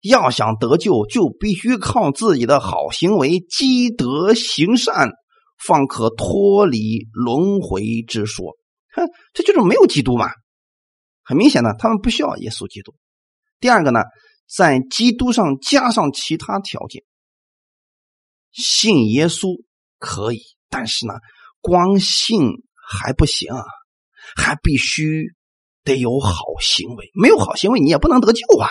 [0.00, 5.10] 要想得救，就必须靠自己的好行为积德行善，
[5.58, 8.56] 方可脱离轮回之说。
[8.94, 10.30] 哼，这就是没有基督嘛。
[11.24, 12.94] 很明显的，他们不需要耶稣基督。
[13.58, 14.02] 第二个呢，
[14.46, 17.02] 在基督上加上其他条件。
[18.52, 19.62] 信耶稣
[19.98, 20.40] 可以，
[20.70, 21.14] 但是呢，
[21.60, 22.38] 光信
[22.88, 23.52] 还不行，
[24.36, 25.34] 还必须
[25.88, 27.10] 得有好行为。
[27.14, 28.68] 没有好行为，你也不能得救啊！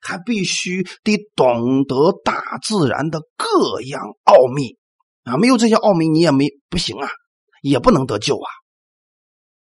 [0.00, 4.78] 还必须得懂得大自然的各样奥秘
[5.24, 5.36] 啊！
[5.36, 7.08] 没有这些奥秘，你也没不行啊，
[7.62, 8.48] 也不能得救啊。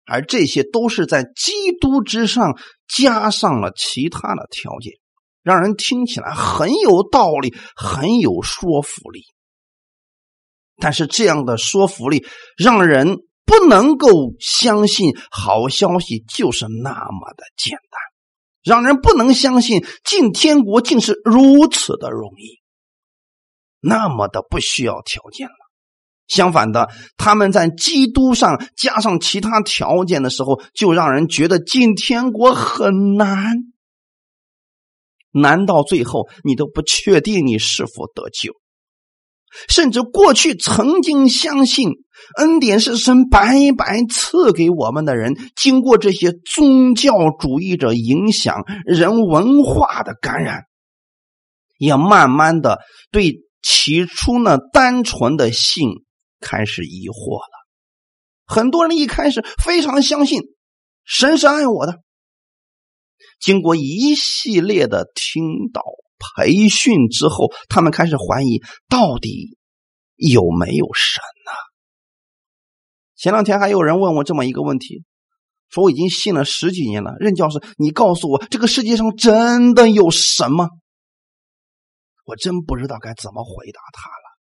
[0.05, 4.93] 而这些都是在基督之上加上了其他的条件。
[5.41, 9.23] 让人听起来很有道理，很有说服力。
[10.77, 12.25] 但是这样的说服力
[12.57, 14.07] 让人不能够
[14.39, 17.99] 相信好消息就是那么的简单，
[18.63, 22.61] 让人不能相信进天国竟是如此的容易，
[23.79, 25.53] 那么的不需要条件了。
[26.27, 33.55] 相反的，他们在基督上加上其他条件的时候，就让人觉得进天国很难。
[35.31, 38.53] 难到最后你都不确定你是否得救？
[39.69, 41.89] 甚至过去曾经相信
[42.37, 50.63] 恩典是神白白赐给我们的人，经过这些宗教主义者影响、人文化的感染，
[51.77, 52.79] 也慢慢的
[53.11, 55.89] 对起初那单纯的信
[56.39, 57.51] 开始疑惑了。
[58.45, 60.41] 很多人一开始非常相信
[61.05, 61.99] 神是爱我的。
[63.39, 65.81] 经过一系列的听导
[66.37, 69.57] 培训之后，他们开始怀疑到底
[70.15, 71.51] 有没有神呢？
[73.15, 75.03] 前两天还有人问我这么一个问题，
[75.69, 80.69] 说我已经信了十几年了，任教师，你告诉我这个世界上真的有神吗？
[82.25, 84.37] 我真不知道该怎么回答他了。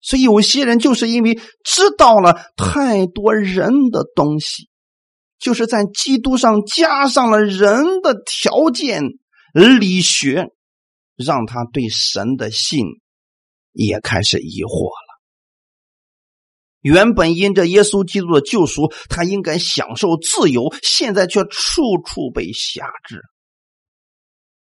[0.00, 4.68] 所以有些人就是因为知道了太多人的东西。
[5.36, 9.02] 就是在基督上加上了人的条件、
[9.54, 10.48] 理学，
[11.16, 12.84] 让他对神的信
[13.72, 15.14] 也开始疑惑了。
[16.80, 23.20] 原本因着耶稣基督的救赎，他应该享受自由，现在却处处被辖制。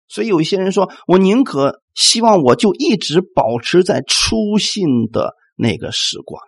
[0.08, 6.42] 所以有一些人说：“我宁可希望我就一直保持在初信的那个时光。”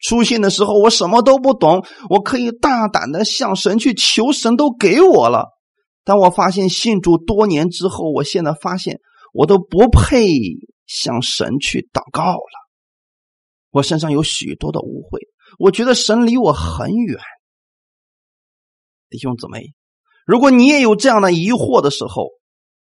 [0.00, 5.55] 初信的时候，我什么都不懂，我可以大胆的向神去求，神都给我了。
[6.06, 9.00] 当我发现信主多年之后，我现在发现
[9.32, 10.30] 我都不配
[10.86, 12.68] 向神去祷告了。
[13.70, 15.20] 我身上有许多的误会，
[15.58, 17.18] 我觉得神离我很远。
[19.10, 19.74] 弟兄姊妹，
[20.24, 22.30] 如果你也有这样的疑惑的时候，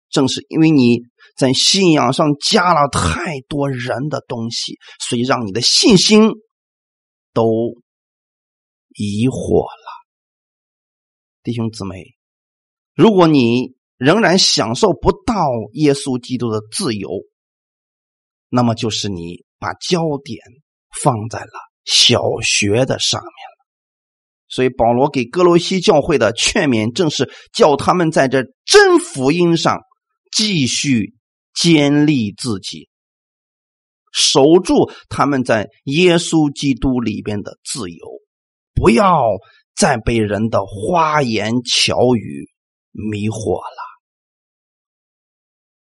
[0.09, 1.03] 正是因为你
[1.37, 6.33] 在信仰上加了太多人的东西，所以让你的信心。
[7.35, 7.73] 都
[8.91, 9.89] 疑惑了，
[11.43, 12.05] 弟兄姊妹，
[12.95, 15.35] 如果你仍然享受不到
[15.73, 17.09] 耶稣基督的自由，
[18.49, 20.39] 那么就是你把焦点
[21.01, 21.53] 放在了
[21.85, 23.63] 小学的上面了。
[24.49, 29.79] 所以保罗给哥罗西教会的劝勉，正是叫他们在这真福音上
[30.31, 31.15] 继续
[31.55, 32.91] 坚立自己。
[34.13, 38.07] 守住他们在耶稣基督里边的自由，
[38.75, 39.23] 不要
[39.75, 42.52] 再被人的花言巧语
[42.93, 43.83] 迷惑了。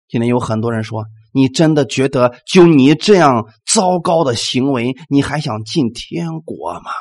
[0.07, 6.91] 今天有很多人说：“你真的觉得就你这样糟糕的行为，你还想进天国吗？”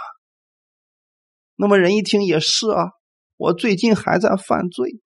[1.57, 2.90] 那么人一听也是啊，
[3.37, 5.00] 我最近还在犯罪，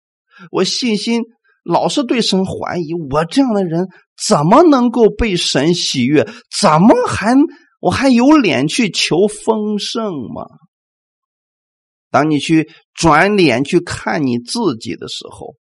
[0.51, 1.21] 我信心。
[1.63, 3.89] 老是对神怀疑，我这样的人
[4.25, 6.25] 怎么能够被神喜悦？
[6.57, 7.35] 怎么还
[7.81, 10.45] 我还有脸去求丰盛吗？
[12.09, 15.55] 当你去转脸去看你自己的时候，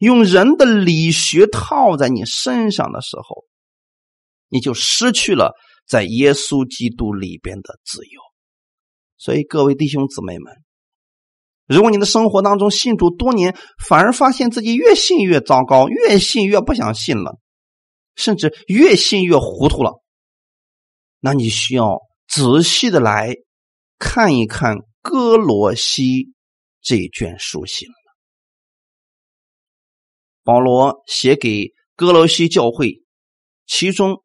[0.00, 3.44] 用人的理学套在你身上的时候，
[4.48, 5.54] 你就失去了
[5.86, 8.20] 在耶稣基督里边的自由。
[9.16, 10.52] 所以，各位弟兄姊妹们。
[11.66, 13.56] 如果你的生活当中信主多年，
[13.88, 17.38] 反而发现自己越信越糟糕，越信越不想信了，
[18.16, 20.02] 甚至越信越糊涂了，
[21.20, 23.34] 那你需要仔细的来
[23.98, 26.32] 看一看哥罗西
[26.80, 27.88] 这卷书信。
[30.42, 33.02] 保罗写给哥罗西教会，
[33.66, 34.22] 其中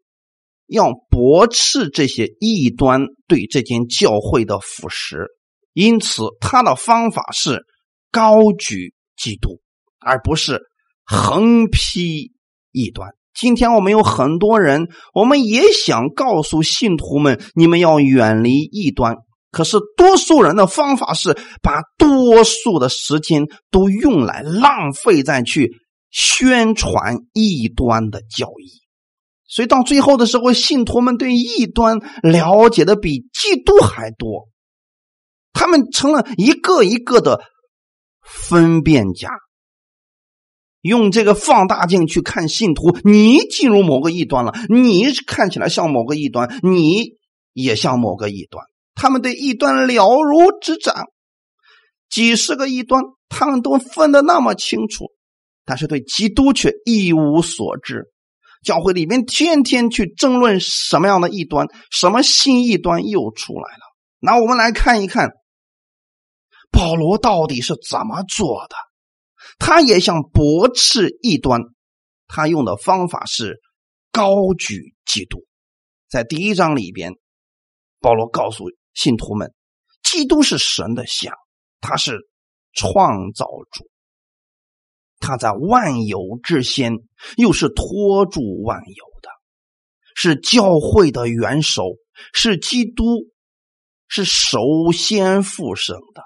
[0.68, 5.26] 要驳斥这些异端对这间教会的腐蚀。
[5.74, 7.66] 因此，他的方法是
[8.10, 9.60] 高举基督，
[10.00, 10.62] 而不是
[11.04, 12.32] 横批
[12.72, 13.12] 异端。
[13.34, 19.18] 今天我们有很多人，我们也想告诉信徒们：你们要远离异端，
[19.52, 25.72] 可是多数人的方法是把多数的时间都用来浪费在去
[26.12, 28.82] 宣传异端的教义，
[29.48, 34.50] 所以到最后的时候，信徒们对异端了解的比基督还多，
[35.54, 37.42] 他们成了一个一个的
[38.22, 39.30] 分辨家。
[40.82, 47.18] 用这个放大镜去看信徒，你进入某个异端了，你看起来像某个异端，你
[47.52, 48.64] 也像某个异端。
[49.02, 51.06] 他们对异端了如指掌，
[52.10, 55.06] 几十个异端，他们都分得那么清楚，
[55.64, 58.12] 但是对基督却一无所知。
[58.62, 63.84] 教会里面天天去争论什么样的异端，什么新异端又出来了。
[64.20, 65.30] 那我们来看一看，
[66.70, 68.76] 保罗到底是怎么做的。
[69.60, 71.62] 他也想驳斥异端，
[72.28, 73.62] 他用的方法是
[74.12, 75.46] 高举基督。
[76.10, 77.14] 在第一章里边，
[78.02, 78.66] 保罗告诉
[79.00, 79.54] 信徒们，
[80.04, 81.34] 基督是神的像，
[81.80, 82.20] 他是
[82.74, 83.90] 创造主，
[85.20, 86.96] 他在万有之先，
[87.38, 89.30] 又是托住万有的，
[90.16, 91.84] 是教会的元首，
[92.34, 93.06] 是基督，
[94.10, 94.60] 是首
[94.92, 96.24] 先复生的。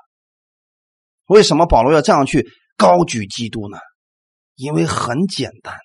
[1.27, 2.49] 为什么保罗要这样去？
[2.75, 3.77] 高举基督呢？
[4.55, 5.77] 因为很简单，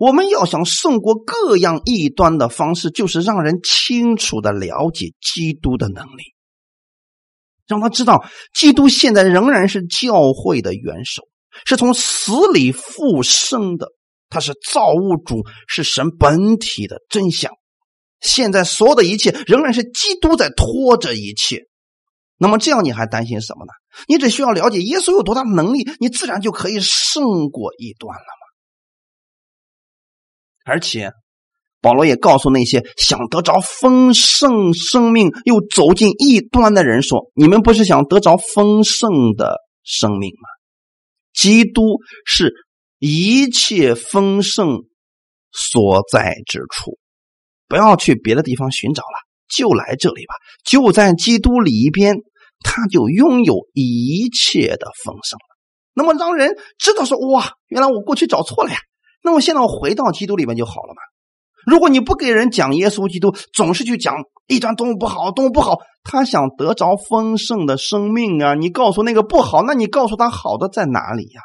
[0.00, 6.34] 我们要想胜过各样异端的方式，就是让人清楚的了解基督的能力，
[7.66, 8.24] 让他知道
[8.54, 11.24] 基督现在仍然是教会的元首，
[11.66, 13.88] 是从死里复生的，
[14.30, 17.52] 他是造物主，是神本体的真相。
[18.22, 21.66] 现在所有的一切仍然是基督在拖着一切。
[22.38, 23.72] 那么这样你还担心什么呢？
[24.08, 28.39] 你只需要了解耶稣有多大的能力，你自然就可以胜过异端了？
[30.64, 31.10] 而且
[31.80, 40.48] 保罗也告诉那些想得着丰盛生命又走进异端的人说：“你们不是想得着丰盛的生命吗？
[41.32, 41.82] 基督
[42.24, 42.52] 是
[42.98, 44.84] 一切丰盛
[45.52, 46.98] 所在之处，
[47.68, 50.34] 不要去别的地方寻找了，就来这里吧，
[50.64, 52.16] 就在基督里边。”
[52.62, 55.56] 他就拥有一切的丰盛了。
[55.94, 58.76] 那么让人知道说：“哇，原来我过去找错了呀。”
[59.22, 61.00] 那么现在我回到基督里面就好了嘛。
[61.66, 64.14] 如果你不给人讲耶稣基督，总是去讲
[64.46, 68.54] 一张多么不好，多么不好，他想得着丰盛的生命啊！
[68.54, 71.42] 你告诉那个不好，那你告诉他好的在哪里呀？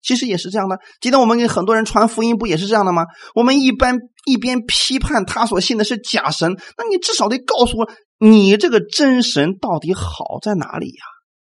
[0.00, 0.78] 其实也是这样的。
[1.00, 3.04] 今天我们给很多人传福音，不也是这样的吗？
[3.34, 7.90] 我们一般一边批判他所信的是假神，那你至少得告诉我。
[8.18, 11.04] 你这个真神到底好在哪里呀？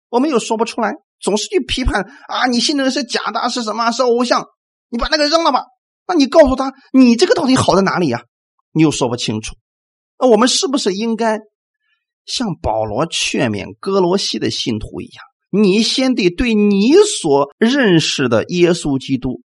[0.09, 2.47] 我们又说不出来，总是去批判啊！
[2.47, 3.91] 你信的是假的，是什么？
[3.91, 4.45] 是偶像？
[4.89, 5.63] 你把那个扔了吧。
[6.07, 8.23] 那你告诉他，你这个到底好在哪里呀？
[8.71, 9.55] 你又说不清楚。
[10.17, 11.39] 那我们是不是应该
[12.25, 15.23] 像保罗劝勉哥罗西的信徒一样？
[15.51, 19.41] 你先得对你所认识的耶稣基督，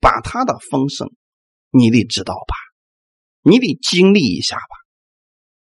[0.00, 1.10] 把他的丰盛，
[1.70, 2.54] 你得知道吧？
[3.42, 4.62] 你得经历一下吧？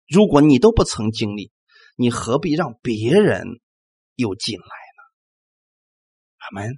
[0.08, 1.52] 如果你都不曾经历，
[1.96, 3.46] 你何必让别人
[4.16, 4.66] 又进来
[6.54, 6.74] 们？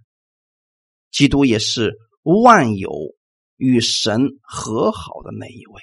[1.11, 1.93] 基督也是
[2.23, 2.91] 万有
[3.57, 5.81] 与神和好的那一位，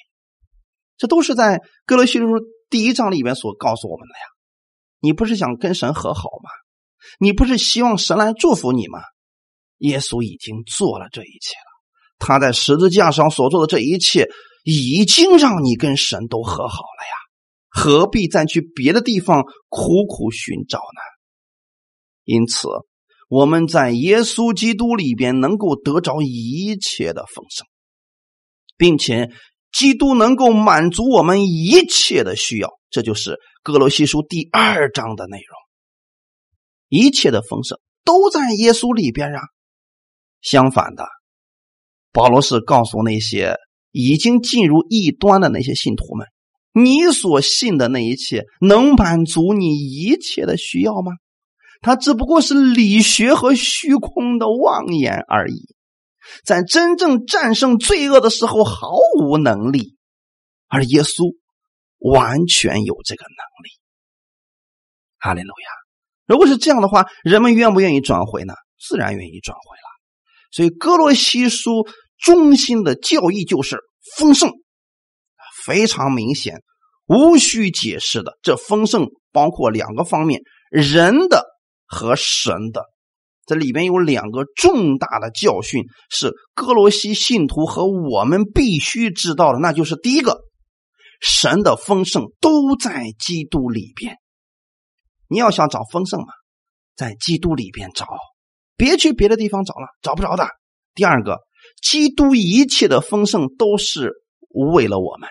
[0.96, 2.26] 这都是在哥罗西书
[2.68, 4.24] 第一章里面所告诉我们的呀。
[5.00, 6.50] 你不是想跟神和好吗？
[7.18, 9.00] 你不是希望神来祝福你吗？
[9.78, 11.70] 耶稣已经做了这一切了，
[12.18, 14.28] 他在十字架上所做的这一切，
[14.62, 17.14] 已经让你跟神都和好了呀。
[17.70, 21.00] 何必再去别的地方苦苦寻找呢？
[22.24, 22.68] 因此，
[23.30, 27.64] 我们在耶稣基督里边能够得着一切的丰盛，
[28.76, 29.30] 并且
[29.70, 32.68] 基督能够满足我们一切的需要。
[32.90, 35.56] 这就是哥罗西书第二章的内容。
[36.88, 39.40] 一切的丰盛都在耶稣里边啊。
[40.42, 41.06] 相反的，
[42.10, 43.54] 保罗是告诉那些
[43.92, 46.26] 已经进入异端的那些信徒们。
[46.72, 51.12] 你所信的那一切能满足你一切的需要吗？
[51.80, 55.74] 它只不过是理学和虚空的妄言而已，
[56.44, 58.90] 在真正战胜罪恶的时候毫
[59.22, 59.96] 无能力，
[60.68, 61.34] 而耶稣
[61.98, 63.70] 完全有这个能力。
[65.18, 65.70] 哈利路亚！
[66.26, 68.54] 如果是这样的话，人们愿不愿意转回呢？
[68.78, 69.90] 自然愿意转回了。
[70.52, 71.86] 所以哥罗西书
[72.18, 73.78] 中心的教义就是
[74.16, 74.50] 丰盛。
[75.64, 76.62] 非常明显，
[77.06, 78.38] 无需解释的。
[78.42, 81.44] 这丰盛包括两个方面：人的
[81.90, 82.84] 和神的。
[83.46, 89.58] 这里边有两个重大的教训，是哥罗西信徒和我们必须知道的。
[89.58, 90.38] 那就是第一个，
[91.20, 94.16] 神的丰盛都在基督里边。
[95.26, 96.28] 你要想找丰盛嘛，
[96.94, 98.06] 在基督里边找，
[98.76, 100.46] 别去别的地方找了，找不着的。
[100.94, 101.38] 第二个，
[101.82, 104.12] 基督一切的丰盛都是
[104.74, 105.28] 为了我们。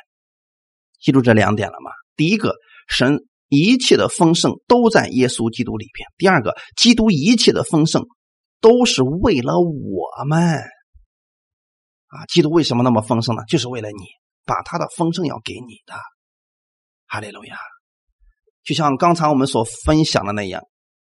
[0.99, 1.91] 记住这两点了吗？
[2.18, 2.55] 第一个，
[2.89, 3.20] 神
[3.50, 8.06] 一切的丰盛都在耶稣基督里边；第二个，基督一切的丰盛
[8.62, 10.60] 都是为了我们。
[12.08, 13.43] 啊，基督为什么那么丰盛呢？
[13.47, 14.04] 就是为了你，
[14.45, 15.93] 把他的丰盛要给你的。
[17.06, 17.58] 哈利路亚！
[18.64, 20.64] 就像刚才我们所分享的那样，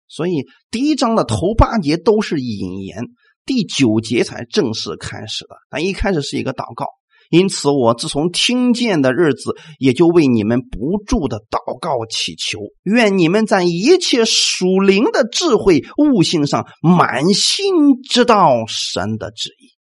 [0.07, 3.05] 所以第一章的头八节都是引言，
[3.45, 5.57] 第九节才正式开始的。
[5.71, 6.87] 但一开始是一个祷告，
[7.31, 19.77] 因此我自从听见的日子，也就为你们不住的祷告祈求，愿你们在一切属灵的智慧悟性上，满心知道神的旨意。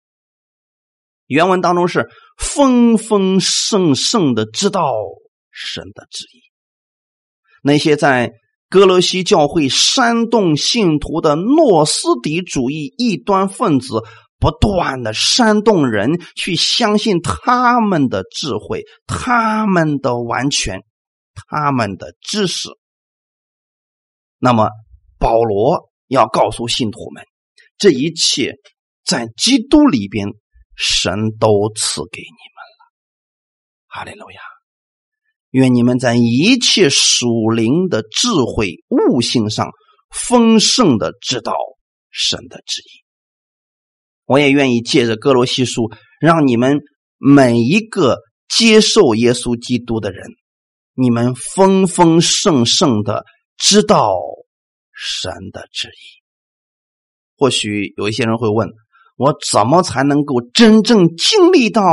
[1.27, 4.93] 原文当中是丰丰盛盛的知道
[5.51, 6.41] 神的旨意。
[7.63, 8.31] 那些在
[8.69, 14.03] 哥罗西教会煽动信徒的诺斯底主义异端分子，
[14.39, 20.81] 不断的煽动人去相信他们的智慧、他们的完全、
[21.33, 22.69] 他们的知识。
[24.39, 24.69] 那么，
[25.17, 27.23] 保罗要告诉信徒们，
[27.77, 28.55] 这一切
[29.03, 30.27] 在基督里边。
[30.79, 32.85] 神都赐给你们了，
[33.87, 34.39] 哈利路亚！
[35.49, 39.71] 愿你们在一切属灵的智慧悟性上
[40.11, 41.55] 丰盛的知道
[42.11, 43.06] 神的旨意。
[44.27, 46.81] 我也愿意借着哥罗西书，让你们
[47.17, 50.27] 每一个接受耶稣基督的人，
[50.93, 53.25] 你们丰丰盛盛的
[53.57, 54.13] 知道
[54.93, 56.21] 神的旨意。
[57.35, 58.69] 或许有一些人会问。
[59.19, 61.83] 我怎么才能够真正经历到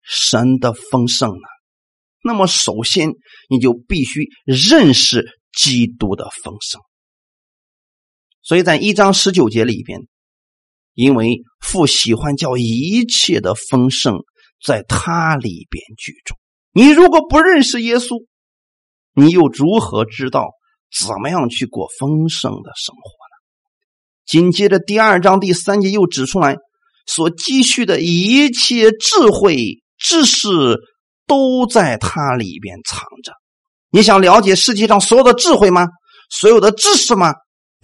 [0.00, 1.46] 神的丰盛呢？
[2.22, 3.10] 那么，首先
[3.50, 6.80] 你就必须认识基督的丰盛。
[8.40, 10.00] 所以在一章十九节里边，
[10.94, 14.18] 因为父喜欢叫一切的丰盛
[14.64, 16.34] 在他里边居住。
[16.72, 18.24] 你如果不认识耶稣，
[19.14, 20.50] 你又如何知道
[20.96, 23.34] 怎么样去过丰盛的生活呢？
[24.26, 26.56] 紧接着第二章第三节又指出来，
[27.06, 30.48] 所积蓄的一切智慧知识
[31.26, 33.32] 都在它里边藏着。
[33.90, 35.88] 你想了解世界上所有的智慧吗？
[36.30, 37.34] 所有的知识吗？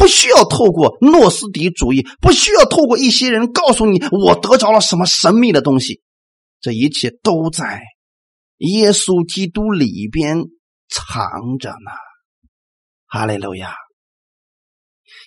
[0.01, 6.01] 不需要透过诺斯底主义，不需要透过一些人告诉你我得着了什么神秘的东西。
[6.59, 7.83] 这一切都在
[8.57, 10.39] 耶稣基督里边
[10.89, 11.91] 藏着呢。
[13.07, 13.75] 哈利路亚。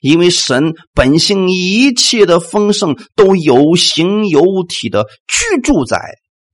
[0.02, 6.00] 因为神本性一切的丰盛都有形有体的居住在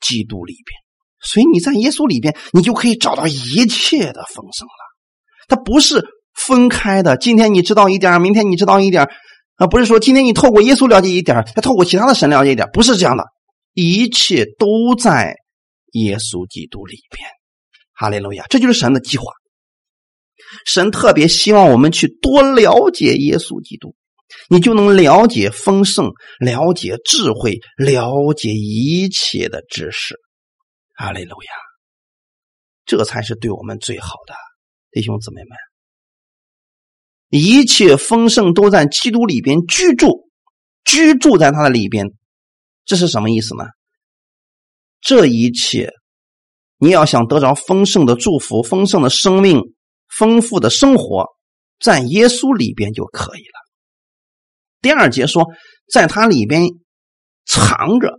[0.02, 0.78] 基督里边，
[1.22, 4.84] 所以你在耶稣里边，你就可以找到一切的丰盛了。
[5.48, 6.06] 它不是
[6.48, 9.04] 分开的，今天你知道一点，明天你知道一点
[9.56, 13.26] 啊，不是说今天你透过耶稣了解一点，再透过其他的神了解一点，不是这样的，
[13.74, 15.36] 一切都在
[15.94, 17.28] 耶稣基督里边。
[17.94, 19.26] 哈利路亚，这就是神的计划。
[20.66, 23.94] 神特别希望我们去多了解耶稣基督，
[24.50, 26.10] 你就能了解丰盛，
[26.40, 30.16] 了解智慧，了解一切的知识。
[30.96, 31.52] 哈利路亚，
[32.86, 34.34] 这才是对我们最好的，
[34.92, 35.69] 弟兄姊妹们。
[37.30, 40.30] 一切丰盛都在基督里边居住，
[40.84, 42.08] 居住在他的里边，
[42.86, 43.66] 这是什么意思呢？
[45.02, 45.92] 这一切，
[46.78, 49.62] 你要想得着丰盛的祝福，丰盛的生命。
[50.12, 51.28] 丰富的生活
[51.80, 53.70] 在耶稣里边就可以了。
[54.82, 55.46] 第二节说，
[55.88, 56.64] 在它里边
[57.46, 58.18] 藏着。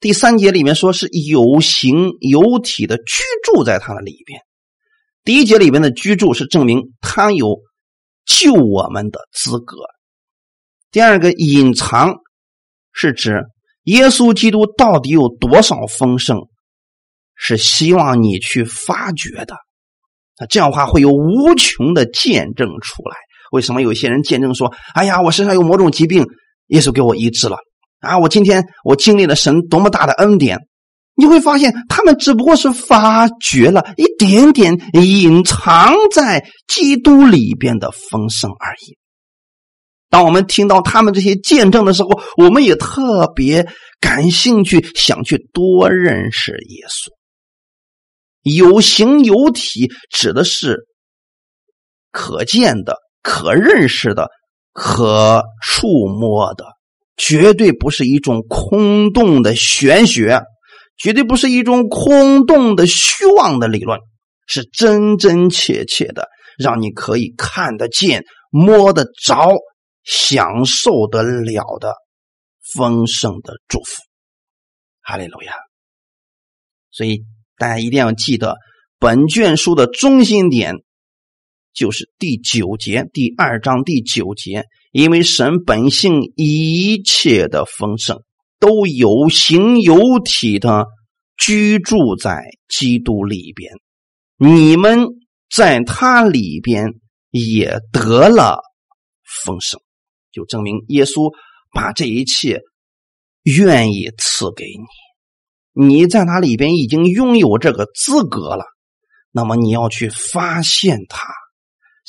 [0.00, 4.40] 第三节里面说是有形有体的居住在它的里边。
[5.28, 7.58] 第一节里面的居住是证明他有
[8.24, 9.76] 救我们的资格。
[10.90, 12.14] 第二个隐藏
[12.94, 13.42] 是指
[13.82, 16.48] 耶稣基督到底有多少丰盛，
[17.34, 19.54] 是希望你去发掘的。
[20.40, 23.16] 那这样的话会有无穷的见证出来。
[23.52, 26.24] 为什么有些人见证说：“哎呀，我身上有某种疾病，
[26.68, 27.58] 耶稣给我医治了
[28.00, 28.18] 啊！
[28.18, 30.56] 我今天我经历了神多么大的恩典。”
[31.18, 38.96] 你会发现，他们只不过是发掘了一点点隐藏在基督里边的丰盛而已。
[40.08, 43.66] 当我们听到他们这些见证的时候，我们也特别
[44.00, 47.10] 感兴趣，想去多认识耶稣。
[48.42, 50.86] 有形有体指的是
[52.12, 54.28] 可见的、可认识的、
[54.72, 56.64] 可触摸的，
[57.16, 60.40] 绝对不是一种空洞的玄学，
[60.98, 64.00] 绝对不是一种空洞的虚妄的理论，
[64.46, 66.28] 是真真切切的，
[66.58, 69.52] 让你可以看得见、摸得着、
[70.02, 71.94] 享受得了的
[72.74, 74.02] 丰盛的祝福。
[75.00, 75.54] 哈利路亚！
[76.90, 77.22] 所以
[77.56, 78.56] 大家一定要记得，
[78.98, 80.74] 本卷书的中心点
[81.72, 88.20] 就是第九节，第二章第九节，因为神本性一切的丰盛。
[88.58, 90.86] 都有形有体的
[91.36, 93.72] 居住在基督里边，
[94.36, 95.06] 你们
[95.54, 96.94] 在他里边
[97.30, 98.60] 也得了
[99.44, 99.80] 丰盛，
[100.32, 101.32] 就证明耶稣
[101.72, 102.60] 把这一切
[103.42, 104.64] 愿意赐给
[105.74, 108.64] 你，你在他里边已经拥有这个资格了。
[109.30, 111.28] 那么你要去发现他，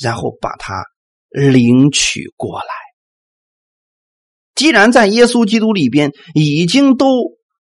[0.00, 0.82] 然后把他
[1.30, 2.89] 领取过来。
[4.54, 7.06] 既然在耶稣基督里边已经都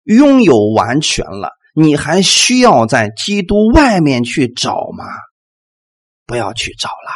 [0.04, 5.06] 拥有完全了，你还需要在基督外面去找吗？
[6.26, 7.12] 不要去找了。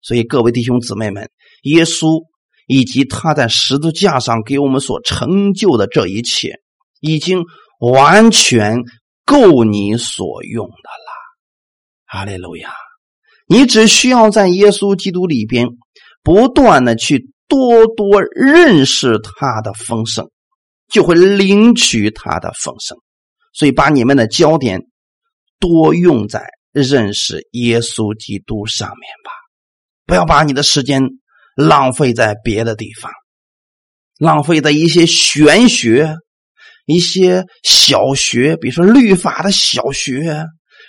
[0.00, 1.30] 所以各位弟兄姊妹们，
[1.62, 2.24] 耶稣
[2.66, 6.54] 以及他在十字架上给我们所成就的这一切，
[7.00, 7.44] 已经
[7.78, 8.78] 完全
[9.24, 11.12] 够你所用的了。
[12.06, 12.72] 哈利路亚！
[13.46, 15.68] 你只需要在耶稣基督里边
[16.22, 17.30] 不断的去。
[17.48, 20.28] 多多认识他的丰盛，
[20.88, 22.96] 就会领取他的丰盛。
[23.54, 24.82] 所以，把你们的焦点
[25.58, 29.32] 多用在认识耶稣基督上面吧，
[30.06, 31.02] 不要把你的时间
[31.56, 33.10] 浪费在别的地方，
[34.18, 36.16] 浪费在一些玄学、
[36.86, 40.44] 一些小学，比如说律法的小学，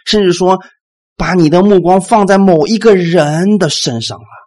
[0.06, 0.60] 甚至说
[1.16, 4.39] 把你的目光放在某一个人的身上了。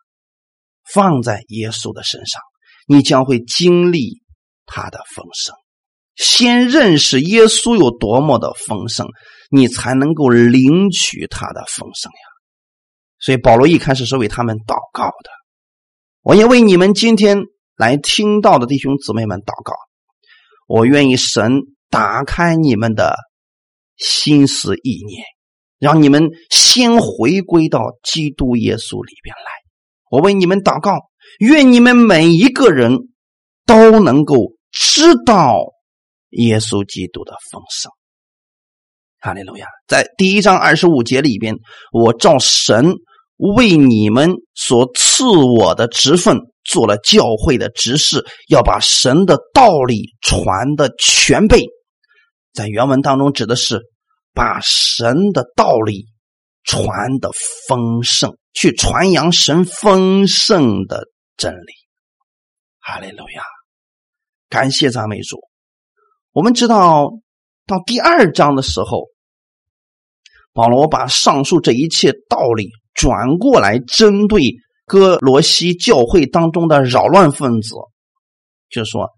[0.93, 2.40] 放在耶稣的身上，
[2.86, 4.20] 你将会经历
[4.66, 5.55] 他的丰盛。
[6.14, 9.07] 先认识耶稣有多么的丰盛，
[9.51, 12.26] 你才能够领取他的丰盛呀。
[13.18, 15.30] 所以保罗一开始是为他们祷告的，
[16.20, 17.38] 我也为你们今天
[17.76, 19.72] 来听到的弟兄姊妹们祷告。
[20.66, 23.16] 我愿意神打开你们的
[23.97, 25.24] 心思意念，
[25.78, 29.62] 让你们先回归到基督耶稣里边来。
[30.13, 30.99] 我为你们祷告，
[31.39, 32.99] 愿你们每一个人
[33.65, 35.57] 都能够知道
[36.33, 37.91] 耶稣基督的丰盛。
[39.21, 39.67] 哈利路亚！
[39.89, 41.57] 在第一章二十五节里边，
[41.93, 42.93] 我照神
[43.57, 51.65] 为你们所赐我的职分，做了教会的执事，要把神的道理传的全备。
[52.53, 53.81] 在原文当中指的是
[54.35, 56.05] 把神的道理
[56.65, 57.31] 传的
[57.69, 58.37] 丰盛。
[58.55, 61.07] 去传扬神丰盛的
[61.39, 61.73] 真理，
[62.81, 63.43] 哈利路亚！
[64.51, 65.41] 感谢赞美主。
[66.33, 67.13] 我们知道，
[67.67, 69.07] 到第二章的时候，
[70.53, 74.53] 保罗把上述这一切道理转过来，针对
[74.85, 77.75] 哥罗西教会当中的扰乱分子，
[78.69, 79.09] 就说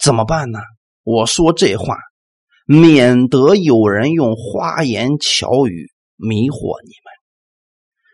[0.00, 0.58] 怎么办呢？
[1.04, 1.96] 我说这话，
[2.66, 7.10] 免得有人用花言巧语迷惑你们。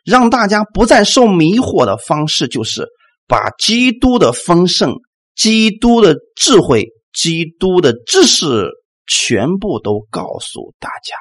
[0.04, 2.86] 让大家不再受迷惑的方式，就是
[3.26, 4.94] 把基督的丰盛、
[5.34, 8.70] 基督的智慧、基督的知识
[9.08, 11.16] 全部都告诉大家。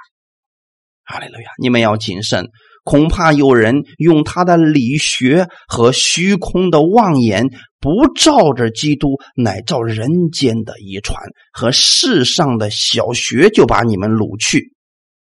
[1.03, 1.49] 哈利路亚！
[1.59, 2.47] 你们要谨慎，
[2.83, 7.47] 恐怕有人用他的理学和虚空的妄言，
[7.79, 11.19] 不照着基督，乃照人间的遗传
[11.51, 14.73] 和世上的小学，就把你们掳去。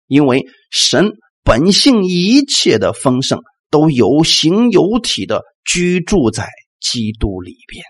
[0.07, 1.11] 因为神。
[1.43, 3.39] 本性一切的丰盛
[3.69, 6.47] 都有形有体的居住在
[6.79, 7.83] 基督里边。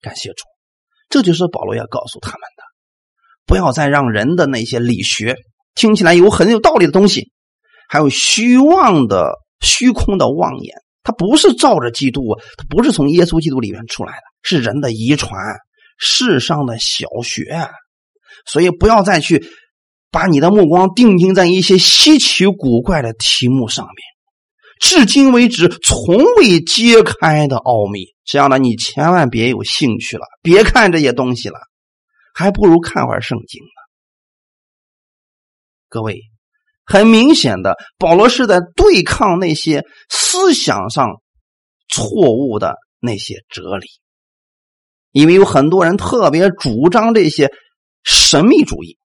[0.00, 0.44] 感谢主，
[1.08, 2.62] 这就是保罗要告诉他们的：
[3.46, 5.36] 不要再让人的那些理学
[5.74, 7.32] 听起来有很有道理的东西，
[7.88, 12.22] 还有虚妄的虚空的妄言，它不是照着基督，
[12.56, 15.32] 它不是从耶稣基督里面出来的，是人的遗传，
[15.98, 17.68] 世上的小学。
[18.46, 19.44] 所以不要再去。
[20.10, 23.96] 把你的目光定睛在一些稀奇古怪的题目上面，
[24.80, 31.58] 至今为止从未揭开的奥秘，这样的你千万别有兴趣了，别看这些东西了，
[32.34, 33.70] 还不如看会儿圣经呢。
[35.88, 36.20] 各位，
[36.84, 41.20] 很明显的，保罗是在对抗那些思想上
[41.88, 43.86] 错误的那些哲理，
[45.10, 47.50] 因为有很多人特别主张这些
[48.02, 48.99] 神秘主义。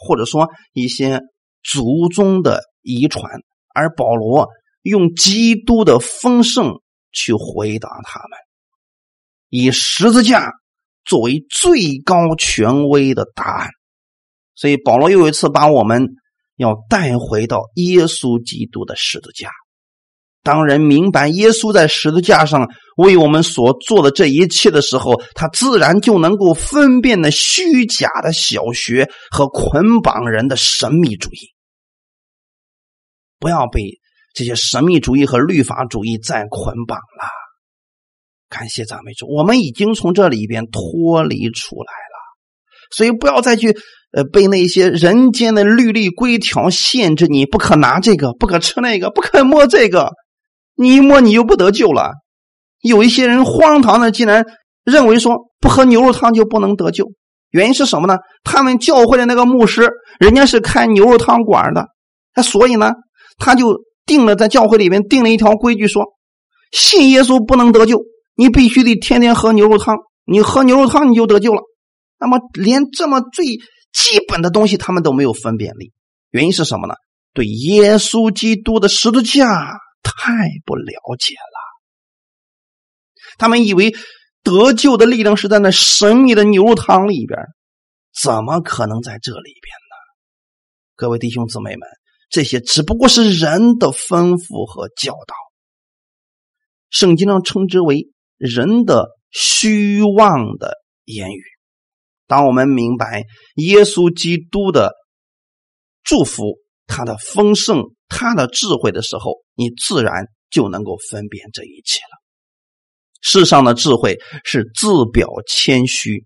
[0.00, 1.20] 或者说一些
[1.62, 3.30] 族宗的遗传，
[3.74, 4.48] 而保罗
[4.82, 6.80] 用基督的丰盛
[7.12, 8.38] 去回答他们，
[9.48, 10.52] 以十字架
[11.04, 13.70] 作为最高权威的答案。
[14.54, 16.08] 所以保罗又一次把我们
[16.56, 19.50] 要带回到耶稣基督的十字架。
[20.46, 31.50] 当人明白耶稣在十字架上为我们所做的这一切的时候，他自然就能够分辨那虚假的小学和捆绑人的神秘主义。
[33.40, 33.98] 不要被
[34.34, 37.28] 这些神秘主义和律法主义再捆绑了。
[38.48, 42.16] 感谢赞美主，我们已经从这里边脱离出来了，
[42.94, 43.76] 所以不要再去
[44.12, 50.12] 呃被那些人间的律例规条限制你，不可拿这个，不可吃那个，不可摸这个。
[50.76, 52.12] 你一摸你就不得救了。
[52.80, 54.44] 有一些人荒唐的，竟然
[54.84, 57.10] 认为说不喝牛肉汤就不能得救。
[57.50, 58.18] 原因是什么呢？
[58.44, 61.86] 他们教会的那个牧师，人家是开牛肉汤馆的，
[62.34, 62.92] 那所以呢，
[63.38, 66.04] 他就定了在教会里面定了一条规矩，说
[66.70, 68.02] 信耶稣不能得救，
[68.36, 69.96] 你必须得天天喝牛肉汤。
[70.26, 71.62] 你喝牛肉汤你就得救了。
[72.18, 75.92] 那么连这么最基本的东西他们都没有分辨力，
[76.30, 76.94] 原因是什么呢？
[77.32, 79.78] 对耶稣基督的十字架。
[80.06, 81.58] 太不了解了，
[83.38, 83.92] 他们以为
[84.42, 87.38] 得救的力量是在那神秘的牛肉汤里边，
[88.22, 89.96] 怎么可能在这里边呢？
[90.94, 91.88] 各位弟兄姊妹们，
[92.30, 95.34] 这些只不过是人的吩咐和教导，
[96.88, 101.42] 圣经上称之为人的虚妄的言语。
[102.26, 103.24] 当我们明白
[103.56, 104.94] 耶稣基督的
[106.02, 107.82] 祝福，他的丰盛。
[108.08, 112.22] 他的智慧的时候，你自然就能够分辨这一切了。
[113.20, 116.24] 世上的智慧是自表谦虚，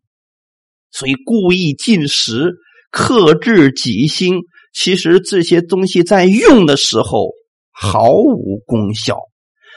[0.90, 2.52] 所以故意进食、
[2.90, 4.40] 克制己心。
[4.74, 7.30] 其实这些东西在用的时候
[7.72, 9.16] 毫无功效，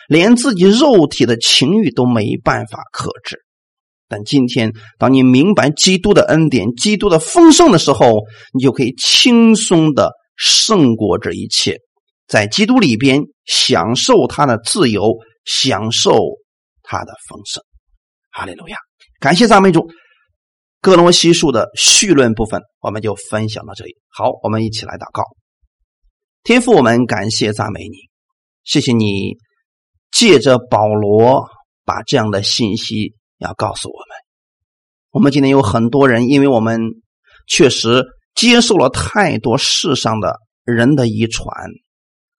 [0.09, 3.37] 连自己肉体的情欲都没办法克制。
[4.09, 8.19] 但今天，当你明白基督的恩典、基督的丰盛的时候，
[8.53, 11.77] 你就可以轻松的胜过这一切。
[12.27, 16.17] 在基督里边享受他的自由，享受
[16.81, 17.63] 他的丰盛。
[18.31, 18.77] 哈利路亚！
[19.19, 19.89] 感谢赞美主。
[20.81, 23.95] 哥罗西书的序论部分，我们就分享到这里。
[24.09, 25.23] 好，我们一起来祷告。
[26.43, 27.95] 天父，我们感谢赞美你，
[28.63, 29.37] 谢谢你
[30.11, 31.47] 借着保罗
[31.85, 34.17] 把这样的信息要告诉我们。
[35.11, 36.81] 我们今天有很多人，因为我们
[37.47, 38.03] 确实
[38.35, 41.47] 接受了太多世上的人的遗传。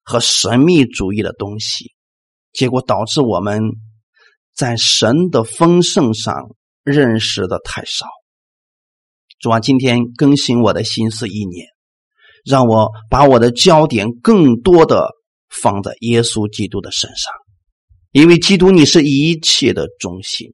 [0.07, 1.95] 和神秘主义的东西，
[2.53, 3.63] 结果导致我们
[4.55, 8.05] 在神的丰盛上认识的太少。
[9.39, 11.69] 主啊，今天更新我的心思意念，
[12.45, 15.09] 让我把我的焦点更多的
[15.49, 17.33] 放在耶稣基督的身上，
[18.13, 20.53] 因为基督你是一切的中心，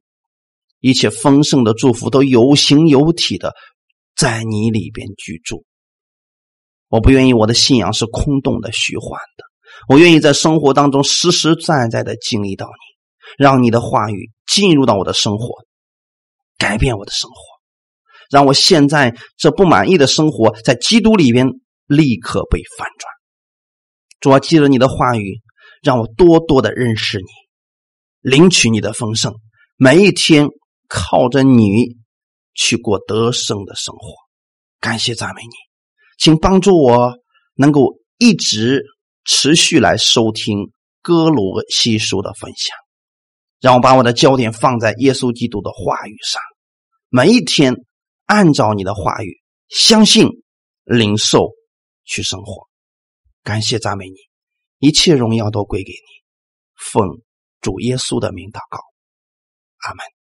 [0.79, 3.53] 一切丰盛的祝福都有形有体的
[4.15, 5.65] 在你里边居住。
[6.87, 9.45] 我不愿意我的信仰是空洞的、虚幻的。
[9.87, 15.65] 我愿意在生活当中实实在在的经历到你，让你的话语进入到我的生活，
[16.57, 17.35] 改变我的生活，
[18.29, 21.47] 让我现在这不满意的生活在基督里边
[21.87, 23.09] 立刻被反转。
[24.19, 25.39] 主要记着你的话语，
[25.81, 27.25] 让我多多的认识你，
[28.19, 29.33] 领取你的丰盛，
[29.77, 30.47] 每一天
[30.89, 31.95] 靠着你
[32.61, 34.13] 去过得胜的生活。
[34.79, 35.49] 感谢赞美你。
[36.19, 37.17] 请帮助我
[37.55, 38.83] 能够一直
[39.25, 42.77] 持续来收听哥罗西书的分享，
[43.59, 46.39] 让我把我的焦点放在耶稣基督的话语上，
[47.09, 47.73] 每一天
[48.25, 50.27] 按照你的话语，相信、
[50.83, 51.49] 领受
[52.05, 52.67] 去生活。
[53.41, 54.15] 感谢赞美你，
[54.77, 56.21] 一切荣耀都归给你。
[56.75, 57.21] 奉
[57.61, 58.77] 主耶稣的名祷告，
[59.77, 60.20] 阿门。